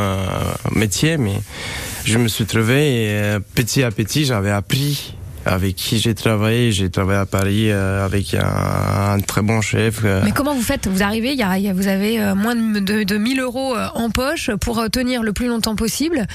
[0.73, 1.39] métier, mais
[2.04, 5.15] je me suis trouvé et petit à petit, j'avais appris
[5.48, 6.72] avec qui j'ai travaillé.
[6.72, 10.02] J'ai travaillé à Paris euh, avec un, un très bon chef.
[10.04, 10.88] euh, Mais comment vous faites?
[10.88, 13.18] Vous arrivez, il y a- il y a- vous avez euh, moins de, de, de
[13.18, 16.28] 1000 euros en poche pour tenir le plus longtemps possible.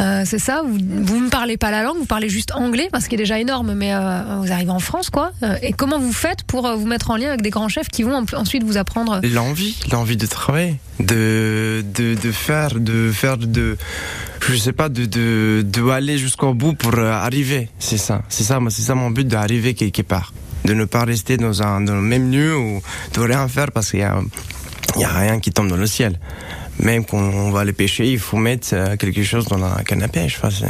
[0.00, 0.62] Euh, c'est ça?
[0.66, 3.38] Vous vous ne parlez pas la langue, vous parlez juste anglais, parce qu'il est déjà
[3.38, 5.30] énorme, mais euh, vous arrivez en France, quoi.
[5.62, 8.14] Et comment vous faites pour vous mettre en lien avec des grands chefs qui vont
[8.14, 9.20] en- ensuite vous apprendre?
[9.32, 13.76] L'envie, l'envie de travailler, de, de, de faire, de faire, de,
[14.40, 17.68] je sais pas, de, de, de aller jusqu'au bout pour euh, arriver.
[17.78, 20.32] C'est ça, c'est ça, c'est ça mon but d'arriver quelque part.
[20.64, 22.82] De ne pas rester dans un, dans le même lieu ou
[23.14, 24.20] de rien faire parce qu'il y a,
[24.96, 26.18] il y a rien qui tombe dans le ciel.
[26.80, 30.02] Même quand on va aller pêcher, il faut mettre euh, quelque chose dans la canne
[30.02, 30.38] à pêche.
[30.42, 30.66] Enfin,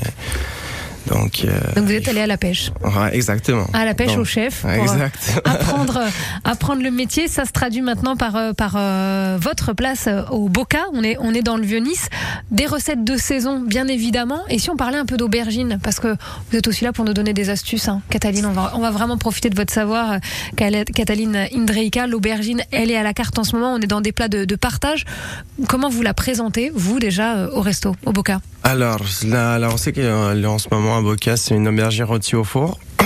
[1.06, 2.70] donc, euh, Donc vous êtes allé à la pêche.
[2.82, 3.66] Ouais, exactement.
[3.72, 5.40] à la pêche Donc, au chef pour euh, exact.
[5.44, 6.00] apprendre
[6.44, 7.28] apprendre le métier.
[7.28, 10.80] Ça se traduit maintenant par euh, par euh, votre place euh, au Boca.
[10.92, 12.08] On est on est dans le vieux Nice.
[12.50, 14.40] Des recettes de saison bien évidemment.
[14.48, 16.16] Et si on parlait un peu d'aubergine parce que
[16.50, 18.90] vous êtes aussi là pour nous donner des astuces hein, Cataline on va on va
[18.90, 20.18] vraiment profiter de votre savoir
[20.56, 22.06] Cataline Indreika.
[22.06, 23.74] L'aubergine elle est à la carte en ce moment.
[23.74, 25.04] On est dans des plats de, de partage.
[25.68, 28.40] Comment vous la présentez vous déjà au resto au Boca?
[28.66, 32.42] Alors, là, là, on sait qu'en ce moment, à Boca, c'est une aubergine rôtie au
[32.42, 32.80] four.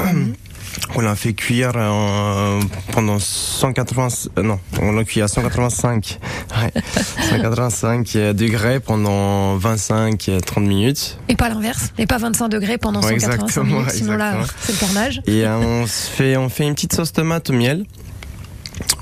[0.95, 2.61] On l'a fait cuire euh,
[2.93, 6.19] pendant 180, euh, non, on l'a cuit à 185,
[6.63, 6.83] ouais,
[7.31, 11.19] 185 degrés pendant 25-30 minutes.
[11.29, 14.73] et pas l'inverse et pas 25 degrés pendant Ouais, 185 exactement, minutes sinon là c'est
[14.73, 17.85] le carnage Et euh, on fait, on fait une petite sauce tomate au miel.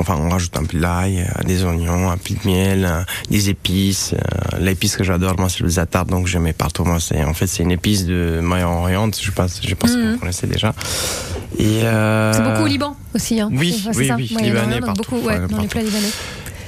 [0.01, 3.49] Enfin, on rajoute un peu d'ail, euh, des oignons, un peu de miel, euh, des
[3.51, 4.15] épices.
[4.15, 6.85] euh, L'épice que j'adore, moi, c'est le zatar, donc je mets partout.
[6.85, 9.11] Moi, c'est en fait c'est une épice de Moyen-Orient.
[9.21, 10.13] Je pense, je pense que Mhm.
[10.13, 10.75] vous connaissez déjà.
[11.59, 13.41] Et euh, C'est beaucoup au Liban aussi.
[13.41, 13.49] Hein.
[13.53, 14.15] oui, oui, ça.
[14.17, 15.67] oui, Ouais, libanais partout, beaucoup, ouais, dans les partout.
[15.69, 16.11] plats libanais.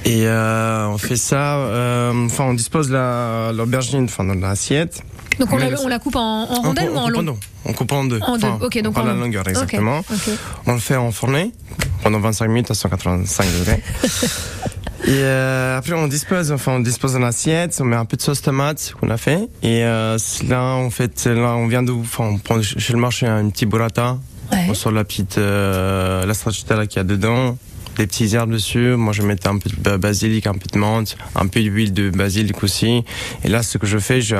[0.04, 1.56] Et euh, on fait ça.
[1.56, 5.02] euh, Enfin, on dispose la l'aubergine, enfin dans l'assiette.
[5.38, 7.32] Donc on la, on la coupe en, en On rondelles ou en long deux.
[7.64, 8.18] On coupe en deux.
[8.22, 9.20] En deux, Enfin, ok, donc en la long.
[9.20, 10.02] longueur exactement.
[10.66, 11.52] On le fait en fournée
[12.02, 13.82] pendant 25 minutes à 185 degrés.
[15.04, 18.22] Et euh, après on dispose, enfin on dispose dans l'assiette, on met un peu de
[18.22, 19.48] sauce tomate qu'on a fait.
[19.62, 23.26] Et euh, là en fait, là on vient de, enfin on prend chez le marché
[23.26, 24.18] un petit burrata,
[24.52, 24.66] Ouais.
[24.68, 27.56] on sort la petite, euh, la stracciatella qu'il y a dedans,
[28.00, 28.96] des petits herbes dessus.
[28.96, 32.08] Moi je mettais un peu de basilic, un peu de menthe, un peu d'huile de
[32.08, 33.04] basilic aussi.
[33.44, 34.36] Et là ce que je fais, je,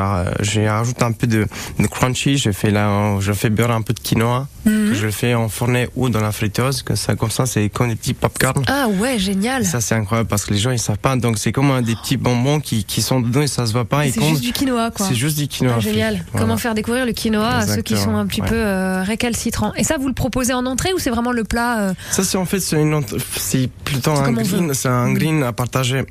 [0.66, 1.46] rajoute un peu de,
[1.78, 2.38] de crunchy.
[2.38, 4.48] Je fais là, je fais beurre un peu de quinoa.
[4.64, 4.92] Mhm.
[4.94, 7.88] Je le fais en fournée ou dans la friteuse, que ça comme ça c'est comme
[7.88, 8.62] des petits popcorn.
[8.66, 9.64] Ah ouais, génial.
[9.64, 11.16] Ça c'est incroyable parce que les gens ils savent pas.
[11.16, 13.84] Donc c'est comme un des petits bonbons qui, qui sont dedans et ça se voit
[13.84, 14.02] pas.
[14.10, 15.06] C'est juste du quinoa, quoi.
[15.06, 15.74] C'est juste du quinoa.
[15.76, 16.24] Ah, génial.
[16.36, 18.48] Comment faire découvrir le quinoa à ceux qui sont un petit ouais.
[18.48, 19.72] peu euh, récalcitrants.
[19.76, 22.36] Et ça, vous le proposez en entrée ou c'est vraiment le plat euh, Ça c'est
[22.38, 25.14] en fait c'est plutôt un green, c'est Mm.
[25.14, 26.04] green à partager.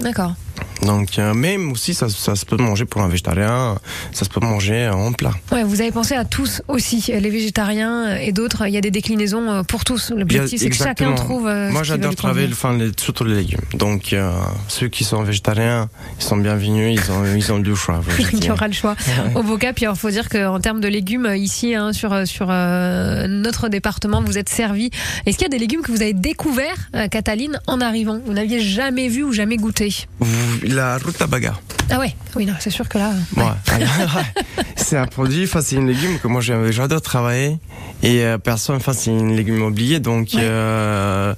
[0.00, 0.34] D'accord.
[0.82, 3.76] Donc, euh, même aussi, ça, ça se peut manger pour un végétarien,
[4.12, 5.32] ça se peut manger en plat.
[5.52, 8.66] Ouais, vous avez pensé à tous aussi, les végétariens et d'autres.
[8.66, 10.12] Il y a des déclinaisons euh, pour tous.
[10.16, 11.46] L'objectif, c'est que chacun trouve.
[11.46, 13.60] euh, Moi, j'adore travailler, enfin, les, surtout les légumes.
[13.74, 14.30] Donc, euh,
[14.68, 18.00] ceux qui sont végétariens, ils sont bienvenus, ils ont, ils ont du choix.
[18.32, 18.94] Il y aura le choix
[19.34, 19.72] au Boca.
[19.72, 24.22] Puis il faut dire qu'en termes de légumes, ici, hein, sur, sur euh, notre département,
[24.22, 24.90] vous êtes servi.
[25.24, 28.18] Est-ce qu'il y a des légumes que vous avez découverts, euh, Cataline, en arrivant?
[28.24, 29.94] Vous n'aviez jamais vu ou jamais goûté?
[30.20, 31.54] Vous- La rutabaga.
[31.88, 33.12] Ah ouais, oui, non, c'est sûr que là.
[33.36, 33.44] Ouais.
[33.44, 33.86] Ouais.
[34.76, 37.58] c'est un produit, enfin, c'est une légume que moi j'adore travailler
[38.02, 40.40] et euh, personne, enfin, c'est une légume oubliée, donc Ouais.
[40.42, 41.32] euh,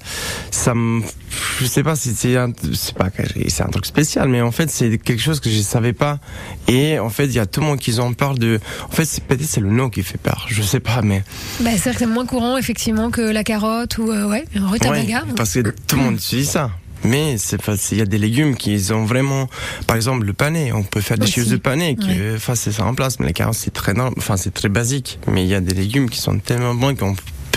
[0.50, 1.02] ça me,
[1.60, 4.50] je sais pas si c'est un, c'est pas, que c'est un truc spécial, mais en
[4.50, 6.18] fait c'est quelque chose que je savais pas
[6.66, 9.04] et en fait il y a tout le monde qui en parle de, en fait
[9.04, 11.24] c'est peut-être c'est le nom qui fait peur, je sais pas, mais
[11.60, 15.24] Bah, c'est vrai que c'est moins courant, effectivement, que la carotte ou, euh, ouais, rutabaga.
[15.36, 16.70] Parce que tout le monde utilise ça.
[17.04, 17.58] Mais c'est
[17.92, 19.48] il y a des légumes qui ont vraiment,
[19.86, 21.34] par exemple le pané, on peut faire des Aussi.
[21.40, 22.32] choses de pané, qui, Ouais.
[22.36, 25.18] enfin c'est ça en place, mais les carottes c'est très, enfin c'est très basique.
[25.28, 27.14] Mais il y a des légumes qui sont tellement bons qu'on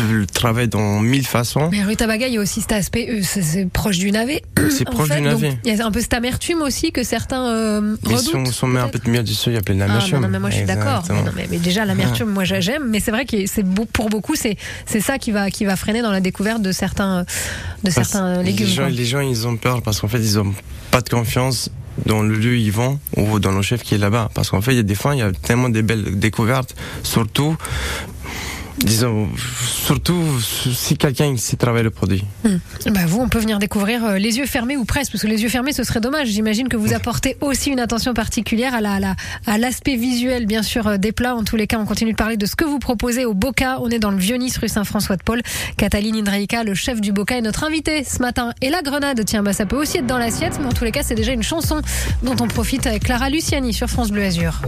[0.09, 1.69] le travailler dans mille façons.
[1.71, 4.41] Mais rutabaga, il y a aussi cet aspect, euh, c'est proche du navet.
[4.69, 5.57] C'est proche fait, du navet.
[5.65, 8.47] Il y a un peu cette amertume aussi que certains euh, Mais si redoutent.
[8.47, 10.15] on, si on met un peu de miel dessus, il y a plein Ah, d'amertume.
[10.17, 11.03] non, non, mais moi je suis d'accord.
[11.35, 15.01] Mais, déjà l'amertume, moi j'a- j'aime, mais c'est vrai que c'est pour beaucoup, c'est c'est
[15.01, 17.21] ça qui va qui va freiner dans la découverte de certains
[17.83, 18.65] de Parce- certains légumes.
[18.67, 18.89] Les gens, quoi.
[18.91, 20.53] les gens, ils ont peur parce qu'en fait, ils ont
[20.91, 21.69] pas de confiance
[22.05, 24.29] dans le lieu où ils vont ou dans le chef qui est là-bas.
[24.33, 26.75] Parce qu'en fait, il y a des fois, il y a tellement de belles découvertes,
[27.03, 27.55] surtout,
[28.83, 29.27] disons,
[29.61, 32.23] surtout si quelqu'un sait travailler le produit.
[32.87, 35.43] Bah vous, on peut venir découvrir euh, les yeux fermés ou presque, parce que les
[35.43, 36.27] yeux fermés, ce serait dommage.
[36.29, 39.15] J'imagine que vous apportez aussi une attention particulière à la, à la-
[39.47, 41.35] à l'aspect visuel, bien sûr, euh, des plats.
[41.35, 43.79] En tous les cas, on continue de parler de ce que vous proposez au Boca.
[43.81, 45.41] On est dans le Vieux-Nice, rue Saint-François-de-Paul.
[45.77, 48.53] Cataline Indraïka, le chef du Boca, est notre invité ce matin.
[48.61, 50.91] Et la grenade, tiens, bah ça peut aussi être dans l'assiette, mais en tous les
[50.91, 51.81] cas, c'est déjà une chanson
[52.23, 54.61] dont on profite avec Clara Luciani sur France Bleu Azur.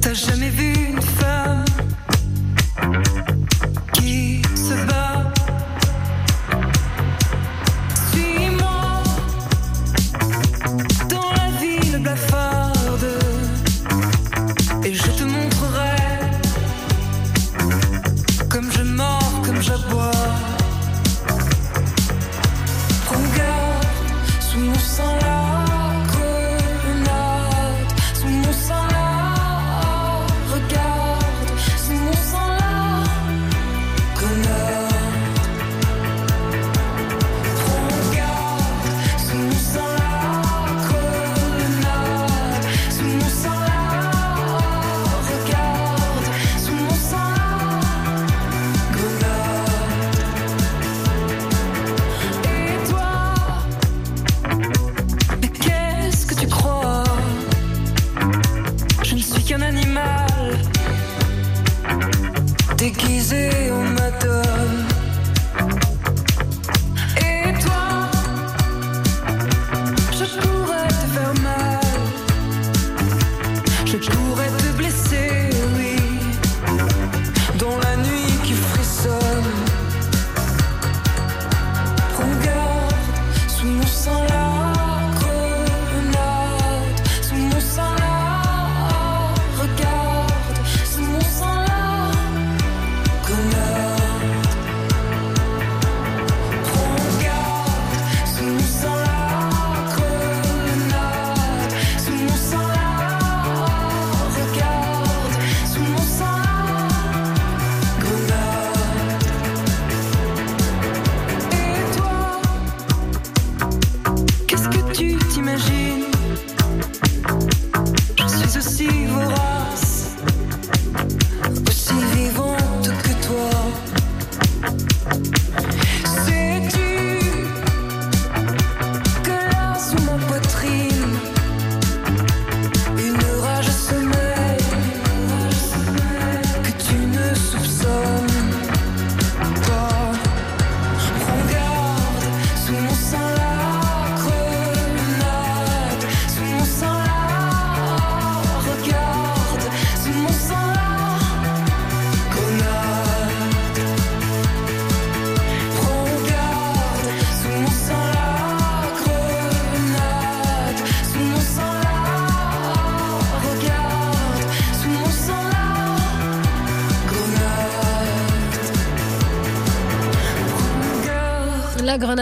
[0.00, 0.73] T'as jamais vu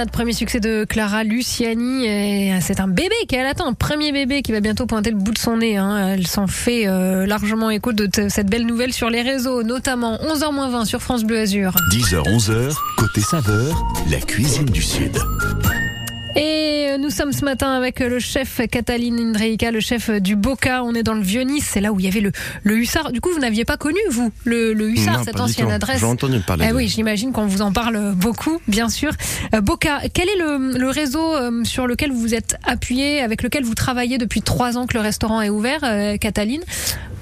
[0.02, 2.06] La Grenade, premier succès de Clara Luciani.
[2.06, 5.30] Et c'est un bébé qu'elle attend, un premier bébé qui va bientôt pointer le bout
[5.30, 5.76] de son nez.
[5.76, 6.14] hein.
[6.14, 10.86] Elle s'en fait euh, largement écho de cette belle nouvelle sur les réseaux, notamment 11h20
[10.86, 11.76] sur France Bleu Azur.
[11.92, 13.80] 10h, 11h, côté saveur,
[14.10, 15.16] la cuisine du Sud.
[16.34, 20.82] Et euh, nous sommes ce matin avec le chef Cataline Indreika, le chef du Boca.
[20.82, 23.12] On est dans le Vieux-Nice, c'est là où il y avait le, le hussard.
[23.12, 26.06] Du coup, vous n'aviez pas connu, vous, le, le hussard, Non, cette ancienne adresse J'ai
[26.06, 29.10] entendu parler Eh oui, j'imagine qu'on vous en parle beaucoup, bien sûr.
[29.54, 33.42] Euh, Boca, quel est le, le réseau euh, sur lequel vous vous êtes appuyé, avec
[33.42, 36.62] lequel vous travaillez depuis trois ans que le restaurant est ouvert, euh, Cataline?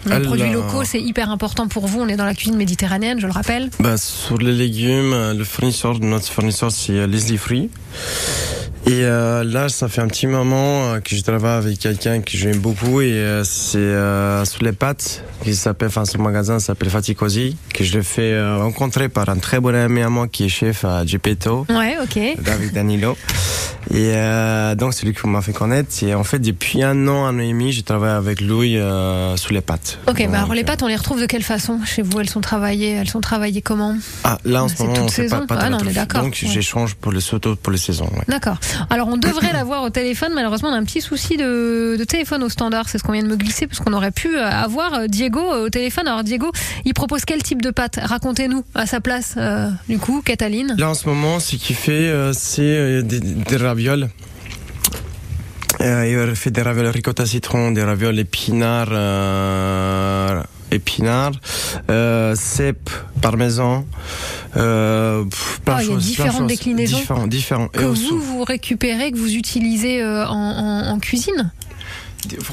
[0.06, 2.00] Les Alors- produits locaux, c'est hyper important pour vous.
[2.00, 3.70] On est dans la cuisine méditerranéenne, je le rappelle.
[3.80, 7.68] Bah, sur les légumes, euh, le fournisseur, notre fournisseur, c'est euh, Leslie Fruits.
[8.86, 12.36] Et euh, là, ça fait un petit moment euh, que je travaille avec quelqu'un que
[12.36, 15.22] j'aime beaucoup et euh, c'est euh, sur les pâtes.
[15.44, 19.60] Il s'appelle, enfin, ce magasin s'appelle Faticosi, que je l'ai fait rencontrer par un très
[19.60, 21.66] bon ami à moi qui est chef à Geppetto.
[21.68, 22.18] Ouais, ok.
[22.42, 23.16] David Danilo.
[23.94, 24.12] Et
[24.76, 25.90] donc, c'est lui qui m'a fait connaître.
[26.02, 28.76] Et en fait, depuis un an, un an et demi, je travaille avec lui
[29.36, 29.98] sous les pâtes.
[30.06, 32.20] Ok, Donc, bah alors les pâtes, on les retrouve de quelle façon chez vous?
[32.20, 33.96] Elles sont travaillées, elles sont travaillées comment?
[34.24, 35.40] Ah, là, en ce moment, on fait saison?
[35.46, 36.22] pas, pas de Ah non, on est d'accord.
[36.22, 36.48] Donc, Ouais.
[36.52, 38.10] j'échange pour les sautos, pour les saisons.
[38.12, 38.24] ouais.
[38.28, 38.58] D'accord.
[38.90, 42.48] Alors on devrait l'avoir au téléphone, malheureusement on a un petit souci de, téléphone au
[42.48, 45.06] standard, c'est ce qu'on vient de me glisser, parce qu'on aurait pu euh, avoir euh,
[45.06, 46.08] Diego euh, au téléphone.
[46.08, 46.50] Alors Diego,
[46.84, 47.98] il propose quel type de pâte?
[48.02, 49.36] Racontez-nous à sa place,
[49.88, 50.74] du coup, Cataline.
[50.78, 54.08] Là, en ce moment, ce qu'il fait, c'est des, ravioles.
[55.80, 58.90] Il fait des ravioles ricotta citron, des ravioles épinards,
[60.70, 61.32] épinards,
[61.90, 62.90] euh, cèpe,
[63.20, 63.84] parmesan,
[64.56, 65.24] euh,
[65.64, 66.98] plein Ah, il y a différentes déclinaisons.
[66.98, 67.68] Différents, différents.
[67.68, 71.50] Que Et vous, vous récupérez, que vous utilisez euh, en, en- en cuisine?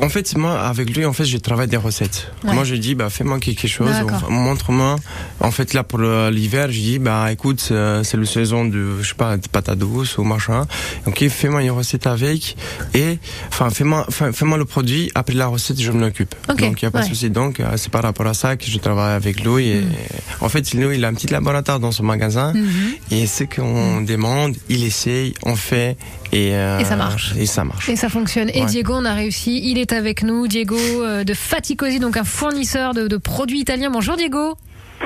[0.01, 2.31] En fait, moi, avec lui, en fait, je travaille des recettes.
[2.43, 2.53] Ouais.
[2.53, 3.91] Moi, je dis, bah, fais-moi quelque chose,
[4.29, 4.95] montre-moi.
[5.39, 9.09] En fait, là, pour l'hiver, je dis, bah, écoute, euh, c'est le saison de, je
[9.09, 10.65] sais pas, de patates douces ou machin.
[11.05, 12.55] Donc, fais-moi une recette avec
[12.93, 15.11] et, enfin, fais-moi, fais-moi le produit.
[15.15, 16.33] Après la recette, je m'en occupe.
[16.49, 17.03] Ok, Donc, il n'y a pas ouais.
[17.05, 17.29] de souci.
[17.29, 19.67] Donc, euh, c'est par rapport à ça que je travaille avec lui.
[19.69, 20.45] Et, Hmm.
[20.45, 22.53] en fait, lui, il a un petit laboratoire dans son magasin.
[22.53, 22.69] Mhm.
[23.11, 25.97] Et ce qu'on demande, il essaye, on fait.
[26.33, 27.33] Et, euh, Et ça marche.
[27.37, 27.87] Et ça marche.
[27.89, 28.49] Et ça fonctionne.
[28.53, 28.65] Et Ouais.
[28.65, 29.56] Diego, on a réussi.
[29.63, 30.47] Il est avec nous.
[30.47, 33.89] Diego euh, de Faticosi, donc un fournisseur de, de produits italiens.
[33.89, 34.55] Bonjour Diego.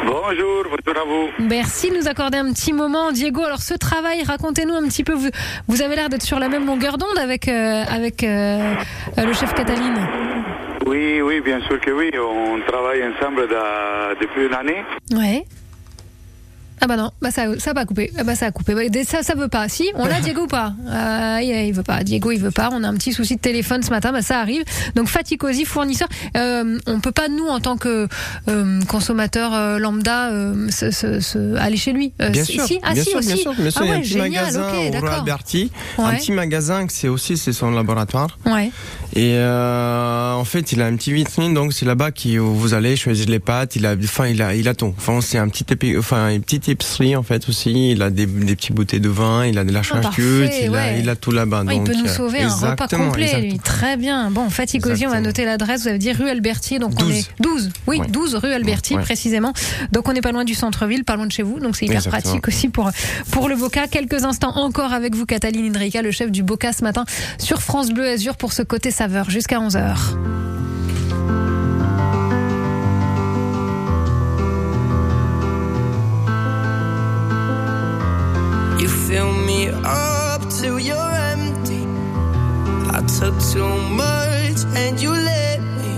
[0.05, 1.29] Bonjour, bonjour à vous.
[1.49, 3.43] Merci de nous accorder un petit moment, Diego.
[3.43, 5.13] Alors ce travail, racontez-nous un petit peu.
[5.13, 5.29] Vous,
[5.67, 8.73] vous avez l'air d'être sur la même longueur d'onde avec euh, avec euh,
[9.17, 9.99] euh, le chef Cataline.
[10.85, 12.09] Oui, oui, bien sûr que oui.
[12.17, 14.83] On travaille ensemble da- depuis une année.
[15.13, 15.45] Ouais.
[16.83, 18.11] Ah bah non, bah ça, ça a pas coupé.
[18.17, 18.73] Ah bah ça a coupé.
[18.73, 19.69] Bah, Ça, ça veut pas.
[19.69, 22.03] Si, on l'a Diego ou pas euh, il, veut pas.
[22.03, 22.69] Diego, il veut pas.
[22.73, 24.11] On a un petit souci de téléphone ce matin.
[24.11, 24.63] Bah ça arrive.
[24.95, 26.07] Donc Faticosi, fournisseur.
[26.37, 28.07] Euh, on peut pas nous en tant que
[28.49, 32.13] euh, consommateur euh, lambda euh, se, se- se- aller chez lui.
[32.21, 33.27] Euh, Bien si- sûr, si ah bien si sûr, aussi.
[33.27, 33.53] bien sûr.
[33.53, 34.29] Bien sûr, ah il y a ouais, un petit génial.
[34.45, 35.13] magasin ok, au Roi d'accord.
[35.19, 36.17] Alberti, un Ouais.
[36.17, 38.37] petit magasin que c'est aussi c'est son laboratoire.
[38.45, 38.71] Ouais.
[39.13, 42.95] Et euh, en fait, il a une petite vitrine, donc c'est là-bas que vous allez
[42.95, 43.75] choisir les pâtes.
[43.75, 44.93] Il a, enfin, il a, il a tout.
[44.97, 47.91] Enfin, c'est un petit, épi- enfin, une petite épicerie en fait aussi.
[47.91, 50.61] Il a des, des petits bouteilles de vin, il a de la charcuterie, Ah, parfait,
[50.63, 50.99] il, a, ouais.
[51.01, 51.63] il a tout là-bas.
[51.63, 53.59] Ouais, il peut nous euh, sauver un repas exactement, complet, lui.
[53.59, 54.31] Très bien.
[54.31, 55.81] Bon, Faticosi, on va noter l'adresse.
[55.81, 56.79] Vous avez dit rue Alberti.
[56.79, 57.13] Donc on 12.
[57.17, 57.69] est 12.
[57.87, 58.07] Oui, Ouais.
[58.07, 59.01] 12 rue Alberti, Ouais.
[59.01, 59.51] précisément.
[59.91, 61.59] Donc on n'est pas loin du centre-ville, pas loin de chez vous.
[61.59, 62.21] Donc c'est hyper Exactement.
[62.21, 62.89] pratique aussi pour,
[63.31, 63.87] pour le Boca.
[63.87, 67.03] Quelques instants encore avec vous, Cataline Indrika, le chef du Boca ce matin
[67.39, 68.89] sur France Bleu Azur pour ce côté
[69.29, 69.97] jusqu'à 11h.
[78.79, 80.41] You fill me up
[81.33, 81.81] empty.
[83.19, 83.77] Took too
[84.75, 85.11] and you
[85.77, 85.93] me.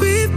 [0.00, 0.36] We've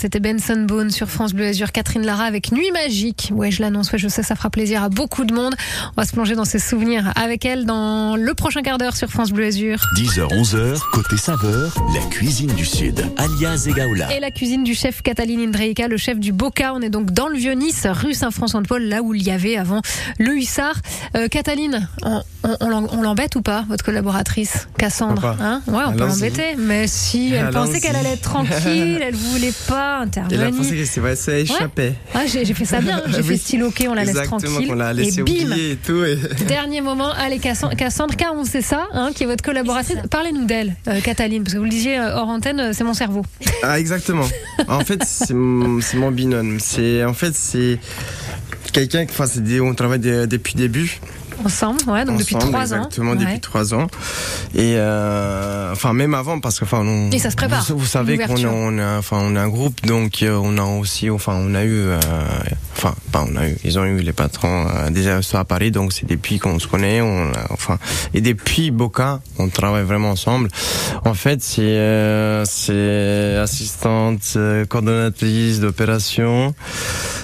[0.00, 1.72] c'était Benson Boone sur France Bleu Azur.
[1.72, 3.30] Catherine Lara avec Nuit Magique.
[3.34, 5.54] Ouais, je l'annonce, ouais, je sais, ça fera plaisir à beaucoup de monde.
[5.96, 9.08] On va se plonger dans ses souvenirs avec elle dans le prochain quart d'heure sur
[9.10, 9.78] France Bleu Azur.
[9.98, 14.14] 10h, 11h, côté saveur, la cuisine du Sud, alias Egaola.
[14.16, 16.72] Et la cuisine du chef Cataline Indreika, le chef du Boca.
[16.74, 19.82] On est donc dans le Vieux-Nice, rue Saint-François-de-Paul, là où il y avait avant
[20.18, 20.76] le Hussard.
[21.16, 25.60] Euh, Cataline, on, on- on l'em- on l'embête ou pas, votre collaboratrice Cassandre hein?
[25.66, 26.56] Ouais, on peut l'embêter.
[26.56, 30.56] Mais si, elle pensait qu'elle allait être tranquille, elle voulait pas Elle a intervenir.
[30.56, 31.94] pensé que c'est vrai, ça échappait.
[32.14, 34.68] Ah, j'ai j'ai fait ça bien, j'ai fait style ok, on la laisse tranquille.
[34.68, 36.04] qu'on l'a laissé et bim et tout.
[36.04, 39.98] et- Dernier moment, allez Cassandre, Cassandre car on sait ça, hein, qui est votre collaboratrice.
[40.10, 42.94] Parlez-nous d'elle, euh, Cataline, parce que vous le disiez euh, hors antenne, euh, c'est mon
[42.94, 43.22] cerveau.
[43.62, 44.26] Ah, exactement.
[44.68, 46.58] En fait, c'est mon, c'est mon binôme.
[46.60, 47.78] C'est, en fait, c'est
[48.72, 50.98] quelqu'un, enfin, c'est des- on travaille des- depuis le début.
[51.44, 52.84] Ensemble, ouais, donc depuis trois ans.
[52.84, 53.16] Exactement, Ouais.
[53.18, 53.86] depuis trois ans.
[54.54, 57.86] Et euh, enfin même avant parce que enfin on, Et ça se prépare, Vous, vous
[57.86, 61.08] savez qu'on a, on a enfin on a un groupe donc euh, on a aussi
[61.10, 61.98] enfin on a eu euh,
[62.76, 65.92] enfin pas on a eu ils ont eu les patrons euh, déjà à Paris donc
[65.92, 67.78] c'est depuis qu'on se connaît on enfin
[68.14, 70.48] et depuis Boca on travaille vraiment ensemble.
[71.04, 74.36] En fait c'est c'est assistante
[74.68, 76.54] coordonnatrice d'opération.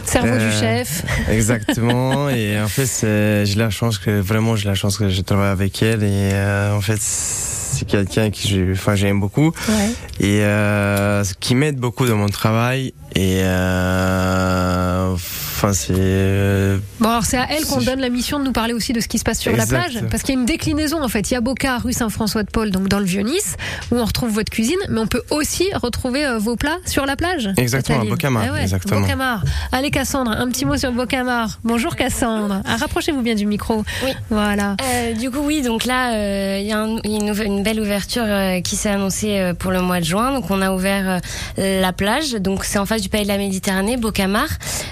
[0.05, 1.03] Cerveau du chef.
[1.29, 2.29] Exactement.
[2.31, 5.51] et en fait, c'est- j'ai la chance que vraiment, j'ai la chance que je travaille
[5.51, 6.03] avec elle.
[6.03, 9.91] Et euh, en fait, c'est quelqu'un que j'ai, enfin, j'aime beaucoup Ouais.
[10.21, 12.95] et euh, qui m'aide beaucoup dans mon travail.
[13.15, 15.15] Et euh,
[15.57, 18.73] enfin, c'est euh, Bon, alors c'est à elle qu'on donne la mission de nous parler
[18.75, 21.03] aussi de ce qui se passe sur la plage, parce qu'il y a une déclinaison
[21.03, 21.31] en fait.
[21.31, 23.57] Il y a Boca, rue Saint-François-de-Paul, donc dans le Vieux-Nice,
[23.91, 27.17] où on retrouve votre cuisine, mais on peut aussi retrouver euh, vos plats sur la
[27.17, 27.51] plage.
[27.57, 28.05] Exactement, à.
[28.05, 29.01] Bocamar, Ah ouais, exactement.
[29.01, 29.45] Bocamar.
[29.73, 31.59] Allez Cassandre, un petit mot sur Bocamar.
[31.65, 32.61] Bonjour Cassandre.
[32.67, 33.85] Ah, Rapprochez-vous bien du micro.
[34.05, 34.11] Oui.
[34.31, 34.77] Voilà.
[34.83, 37.63] Euh, du coup, oui, donc là, euh, il y a, un- il y a une,
[37.63, 40.33] belle ouverture euh, qui s'est annoncée euh, pour le mois de juin.
[40.33, 41.21] Donc, on a ouvert
[41.59, 42.33] euh, la plage.
[42.35, 44.47] Donc, c'est en face du Pays de la Méditerranée, Bocamar,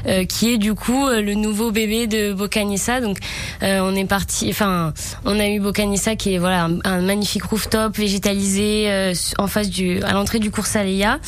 [0.06, 3.00] euh, qui est du coup euh, le nouveau bébé de Bocanissa.
[3.00, 3.18] Donc,
[3.62, 4.48] euh, on est parti.
[4.50, 4.92] Enfin,
[5.24, 9.70] on a eu Bocanissa qui est voilà un, un magnifique rooftop végétalisé euh, en face
[9.70, 11.18] du, à l'entrée du cours Saleya.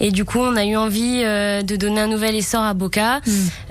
[0.00, 3.20] Et du coup, on a eu envie euh, de donner un nouvel essor à Boca.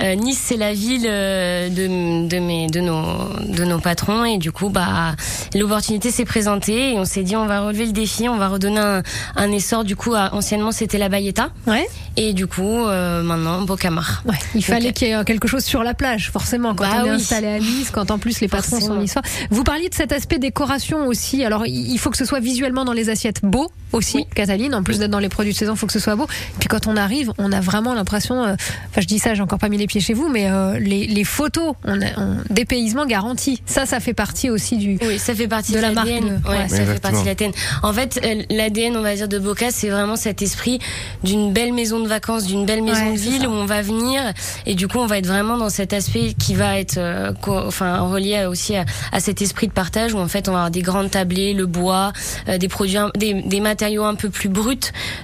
[0.01, 3.03] Euh, nice, c'est la ville de, de, mes, de, nos,
[3.47, 4.26] de nos patrons.
[4.26, 5.16] Et du coup, bah,
[5.55, 6.93] l'opportunité s'est présentée.
[6.93, 8.28] Et on s'est dit, on va relever le défi.
[8.30, 9.03] On va redonner un,
[9.36, 9.84] un essor.
[9.84, 11.49] Du coup, à- anciennement, c'était la Bayeta.
[11.68, 11.88] Ouais.
[12.16, 14.22] Et du coup, maintenant, Bocamar.
[14.26, 17.06] Ouais, il fallait qu'il y ait quelque chose sur la plage, forcément, quand Bah on
[17.06, 19.22] est installé à Nice, quand en plus les patrons sont niçois.
[19.49, 21.43] Vous parliez de cet aspect décoration aussi.
[21.43, 24.26] Alors, il faut que ce soit visuellement dans les assiettes beau aussi, Oui.
[24.36, 24.74] Cataline.
[24.76, 26.28] En plus d'être dans les produits de saison, il faut que ce soit beau.
[26.60, 28.43] Puis quand on arrive, on a vraiment l'impression.
[28.43, 28.54] euh,
[28.89, 31.06] Enfin, je dis ça, j'ai encore pas mis les pieds chez vous, mais euh, les,
[31.08, 33.62] les photos, on a on, dépaysement garanti.
[33.66, 34.97] Ça, ça fait partie aussi du.
[35.01, 36.70] Oui, ça fait partie De de, la marque, Ouais, ouais.
[36.70, 37.51] ça fait partie de l'ADN.
[37.84, 40.80] En fait, euh, l'ADN, on va dire, de Boca, c'est vraiment cet esprit
[41.24, 43.49] d'une belle maison de vacances, d'une belle maison Ouais, de ville ça.
[43.49, 44.22] où on va venir.
[44.66, 47.58] Et du coup, on va être vraiment dans cet aspect qui va être, euh, co-
[47.68, 50.72] enfin, relié aussi à, à cet esprit de partage où en fait, on va avoir
[50.72, 52.14] des grandes tablées, le bois,
[52.50, 54.78] euh, des produits, des, des matériaux un peu plus bruts.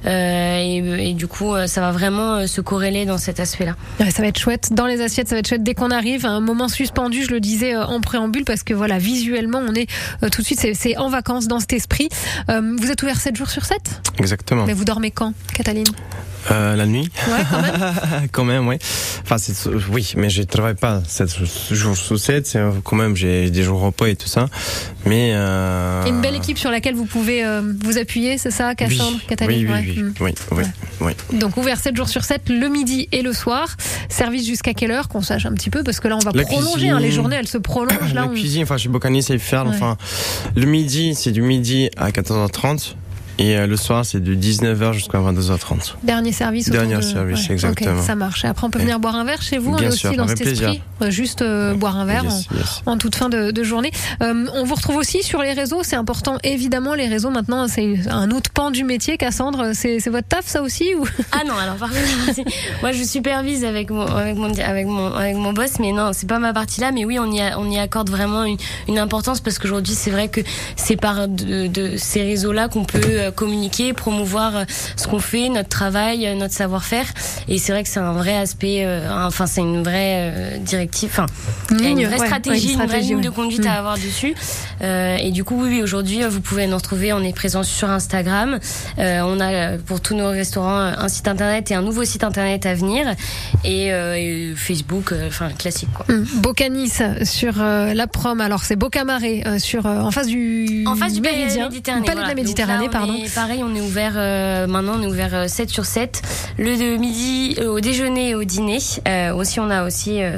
[0.06, 3.76] Euh, et, et du coup, ça va vraiment euh, se corréler dans cet aspect-là.
[4.00, 4.70] Ouais, ça va être chouette.
[4.72, 6.26] Dans les assiettes, ça va être chouette dès qu'on arrive.
[6.26, 9.90] Un moment suspendu, je le disais euh, en préambule, parce que voilà, visuellement, on est
[10.24, 12.10] euh, tout de suite, c'est- c'est en vacances dans cet esprit.
[12.50, 13.78] Euh, vous êtes ouvert 7 jours sur 7
[14.18, 14.66] exactement.
[14.66, 15.86] Mais vous dormez quand, Cataline?
[16.52, 17.10] Euh, la nuit.
[17.28, 17.94] Ouais, quand même.
[18.32, 18.76] quand même, oui.
[19.24, 19.54] Enfin, c'est,
[19.92, 21.30] oui, mais je travaille pas 7
[21.72, 22.48] jours sur 7.
[22.48, 24.48] C'est, quand même, j'ai des jours repos et tout ça.
[25.06, 25.32] Mais.
[25.34, 26.06] Euh...
[26.06, 29.26] Une belle équipe sur laquelle vous pouvez euh, vous appuyer, c'est ça, Oui, Cassandre, oui,
[29.28, 29.84] Cataline oui, Ouais.
[29.88, 30.14] oui, Mm.
[30.22, 30.64] oui, oui,
[31.32, 31.40] oui.
[31.40, 33.76] Donc ouvert 7 jours sur 7, le midi et le soir.
[34.10, 36.44] Service jusqu'à quelle heure Qu'on sache un petit peu, parce que là, on va La
[36.44, 36.72] prolonger.
[36.74, 36.92] cuisine.
[36.94, 38.14] hein, les journées, elles se prolongent.
[38.14, 38.34] Là, la on...
[38.34, 39.72] cuisine, enfin, chez Bocani, c'est faire, Ouais.
[39.76, 39.98] enfin,
[40.56, 42.96] le midi, c'est du midi à 14h30.
[43.42, 45.94] Et euh, le soir, c'est de 19h jusqu'à 22h30.
[46.04, 46.70] Dernier service.
[46.70, 47.98] Dernier de- service, ouais, exactement.
[48.00, 48.44] ok, ça marche.
[48.44, 49.72] Et après, on peut venir boire un verre chez vous.
[49.74, 50.66] on Bien est sûr, aussi dans avec cet esprit.
[50.66, 50.82] plaisir.
[51.04, 52.82] euh, Juste euh, boire un verre Yes, en, yes.
[52.86, 53.92] en toute fin de, de journée.
[54.22, 55.84] Euh, on vous retrouve aussi sur les réseaux.
[55.84, 57.30] C'est important, évidemment, les réseaux.
[57.30, 59.16] Maintenant, c'est un autre pan du métier.
[59.18, 61.06] Cassandre, c'est c'est votre taf, ça aussi ou?
[61.32, 62.50] Ah non, alors par contre,
[62.82, 66.28] moi je supervise avec mon, avec mon, avec mon, avec mon boss, mais non, c'est
[66.28, 68.58] pas ma partie là, mais oui, on y, a- on y accorde vraiment une,
[68.90, 70.42] une importance parce qu'aujourd'hui, c'est vrai que
[70.76, 74.64] c'est par de, de ces réseaux-là qu'on peut euh, communiquer, promouvoir euh,
[74.96, 77.06] ce qu'on fait, notre travail, euh, notre savoir-faire,
[77.48, 81.26] et c'est vrai que c'est un vrai aspect, euh, enfin, c'est une vraie directive, enfin,
[81.72, 83.98] a une vraie ouais, stratégie, ouais, une une vraie stratégie, ligne de conduite à avoir
[83.98, 84.36] dessus,
[84.82, 88.60] et du coup, oui, aujourd'hui, vous pouvez nous retrouver, on est présent sur Instagram,
[88.98, 92.74] on a pour tous nos restaurants un site internet et un nouveau site internet à
[92.74, 93.08] venir.
[93.64, 96.06] Et, et Facebook, enfin classique quoi.
[96.10, 98.42] Hum, Bocanis sur la prom.
[98.42, 102.06] Alors c'est Bocamaré sur en face du En face du palais de la Méridien, Méditerranée.
[102.06, 102.30] palais de voilà.
[102.30, 105.34] la Méditerranée, Donc là, on est pareil, on est ouvert euh, maintenant, on est ouvert
[105.34, 106.22] euh, 7 sur 7
[106.58, 108.78] le de midi euh, au déjeuner et au dîner.
[109.08, 110.38] Euh, aussi, on a aussi euh,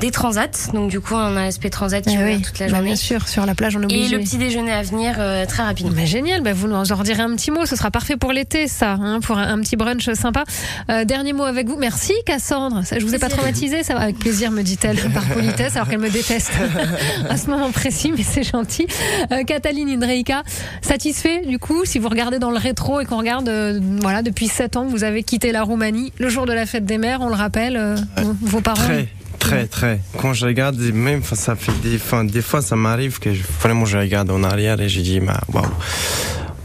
[0.00, 0.70] des transats.
[0.74, 2.86] Donc du coup, on a l'aspect transat qui Eh oui, toute la bah, journée.
[2.86, 5.62] bien sûr, sur la plage, on est et le petit déjeuner à venir euh, très
[5.62, 5.92] rapidement.
[5.94, 8.68] Bah, génial, bah, vous nous en redirez un petit mot, ce sera parfait pour l'été
[8.68, 10.44] ça, hein, pour un, un petit brunch sympa.
[10.90, 14.00] Euh, dernier mot avec vous, merci Cassandre, ça, je vous ai pas traumatisé, ça va
[14.00, 16.52] avec plaisir me dit-elle par politesse alors qu'elle me déteste
[17.28, 18.86] à ce moment précis, mais c'est gentil.
[19.32, 20.42] Euh, Cataline Indreika,
[20.82, 24.48] satisfait du coup, si vous regardez dans le rétro et qu'on regarde, euh, voilà, depuis
[24.48, 27.28] 7 ans, vous avez quitté la Roumanie, le jour de la fête des mères, on
[27.28, 27.96] le rappelle, euh,
[28.42, 28.82] vos parents...
[28.82, 29.08] Très,
[29.48, 30.00] très, très.
[30.18, 31.98] Quand je regarde, même ça fait des,
[32.42, 35.66] fois, ça m'arrive que je- vraiment je regarde en arrière et je dis, bah, waouh.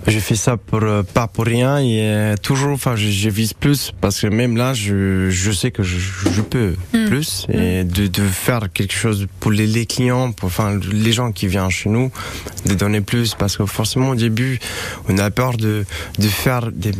[0.05, 3.53] Je fais ça pour euh, pas pour rien et euh, toujours, enfin, je, je vise
[3.53, 7.05] plus parce que même là, je, je sais que je, je peux Mm.
[7.07, 11.31] plus et de, de faire quelque chose pour les, les clients, pour enfin les gens
[11.31, 12.11] qui viennent chez nous,
[12.65, 14.59] de donner plus parce que forcément au début,
[15.07, 15.85] on a peur de
[16.19, 16.91] de faire des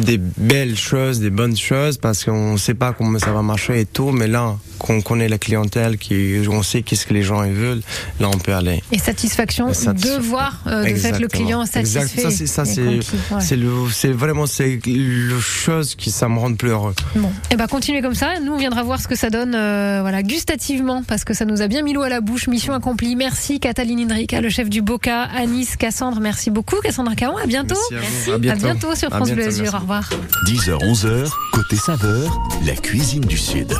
[0.00, 3.78] des belles choses, des bonnes choses, parce qu'on ne sait pas comment ça va marcher
[3.80, 7.42] et tout, mais là, qu'on connaît la clientèle, qui, on sait qu'est-ce que les gens
[7.44, 7.82] ils veulent,
[8.20, 8.82] là on peut aller.
[8.92, 12.02] Et satisfaction, de voir euh, de fait le client satisfait.
[12.02, 12.46] Exact.
[12.46, 13.56] Ça, c'est, ouais.
[13.56, 16.94] le, vraiment, c'est le chose qui, ça me rend plus heureux.
[17.16, 18.40] Bon, et ben continuez comme ça.
[18.40, 21.62] Nous, on viendra voir ce que ça donne, euh, voilà, gustativement, parce que ça nous
[21.62, 22.48] a bien mis l'eau à la bouche.
[22.48, 23.16] Mission accomplie.
[23.16, 26.20] Merci, Cataline Indrika, le chef du Boca, Anis, Cassandre.
[26.20, 27.36] Merci beaucoup, Cassandra Caron.
[27.36, 27.76] À bientôt.
[27.92, 28.32] Merci à vous.
[28.32, 28.58] À bientôt.
[28.58, 29.62] À bientôt sur À France bientôt, Bleu Azur.
[29.62, 29.76] merci.
[29.76, 30.10] Au revoir.
[30.48, 33.72] 10h-11h, côté saveur, la cuisine du Sud.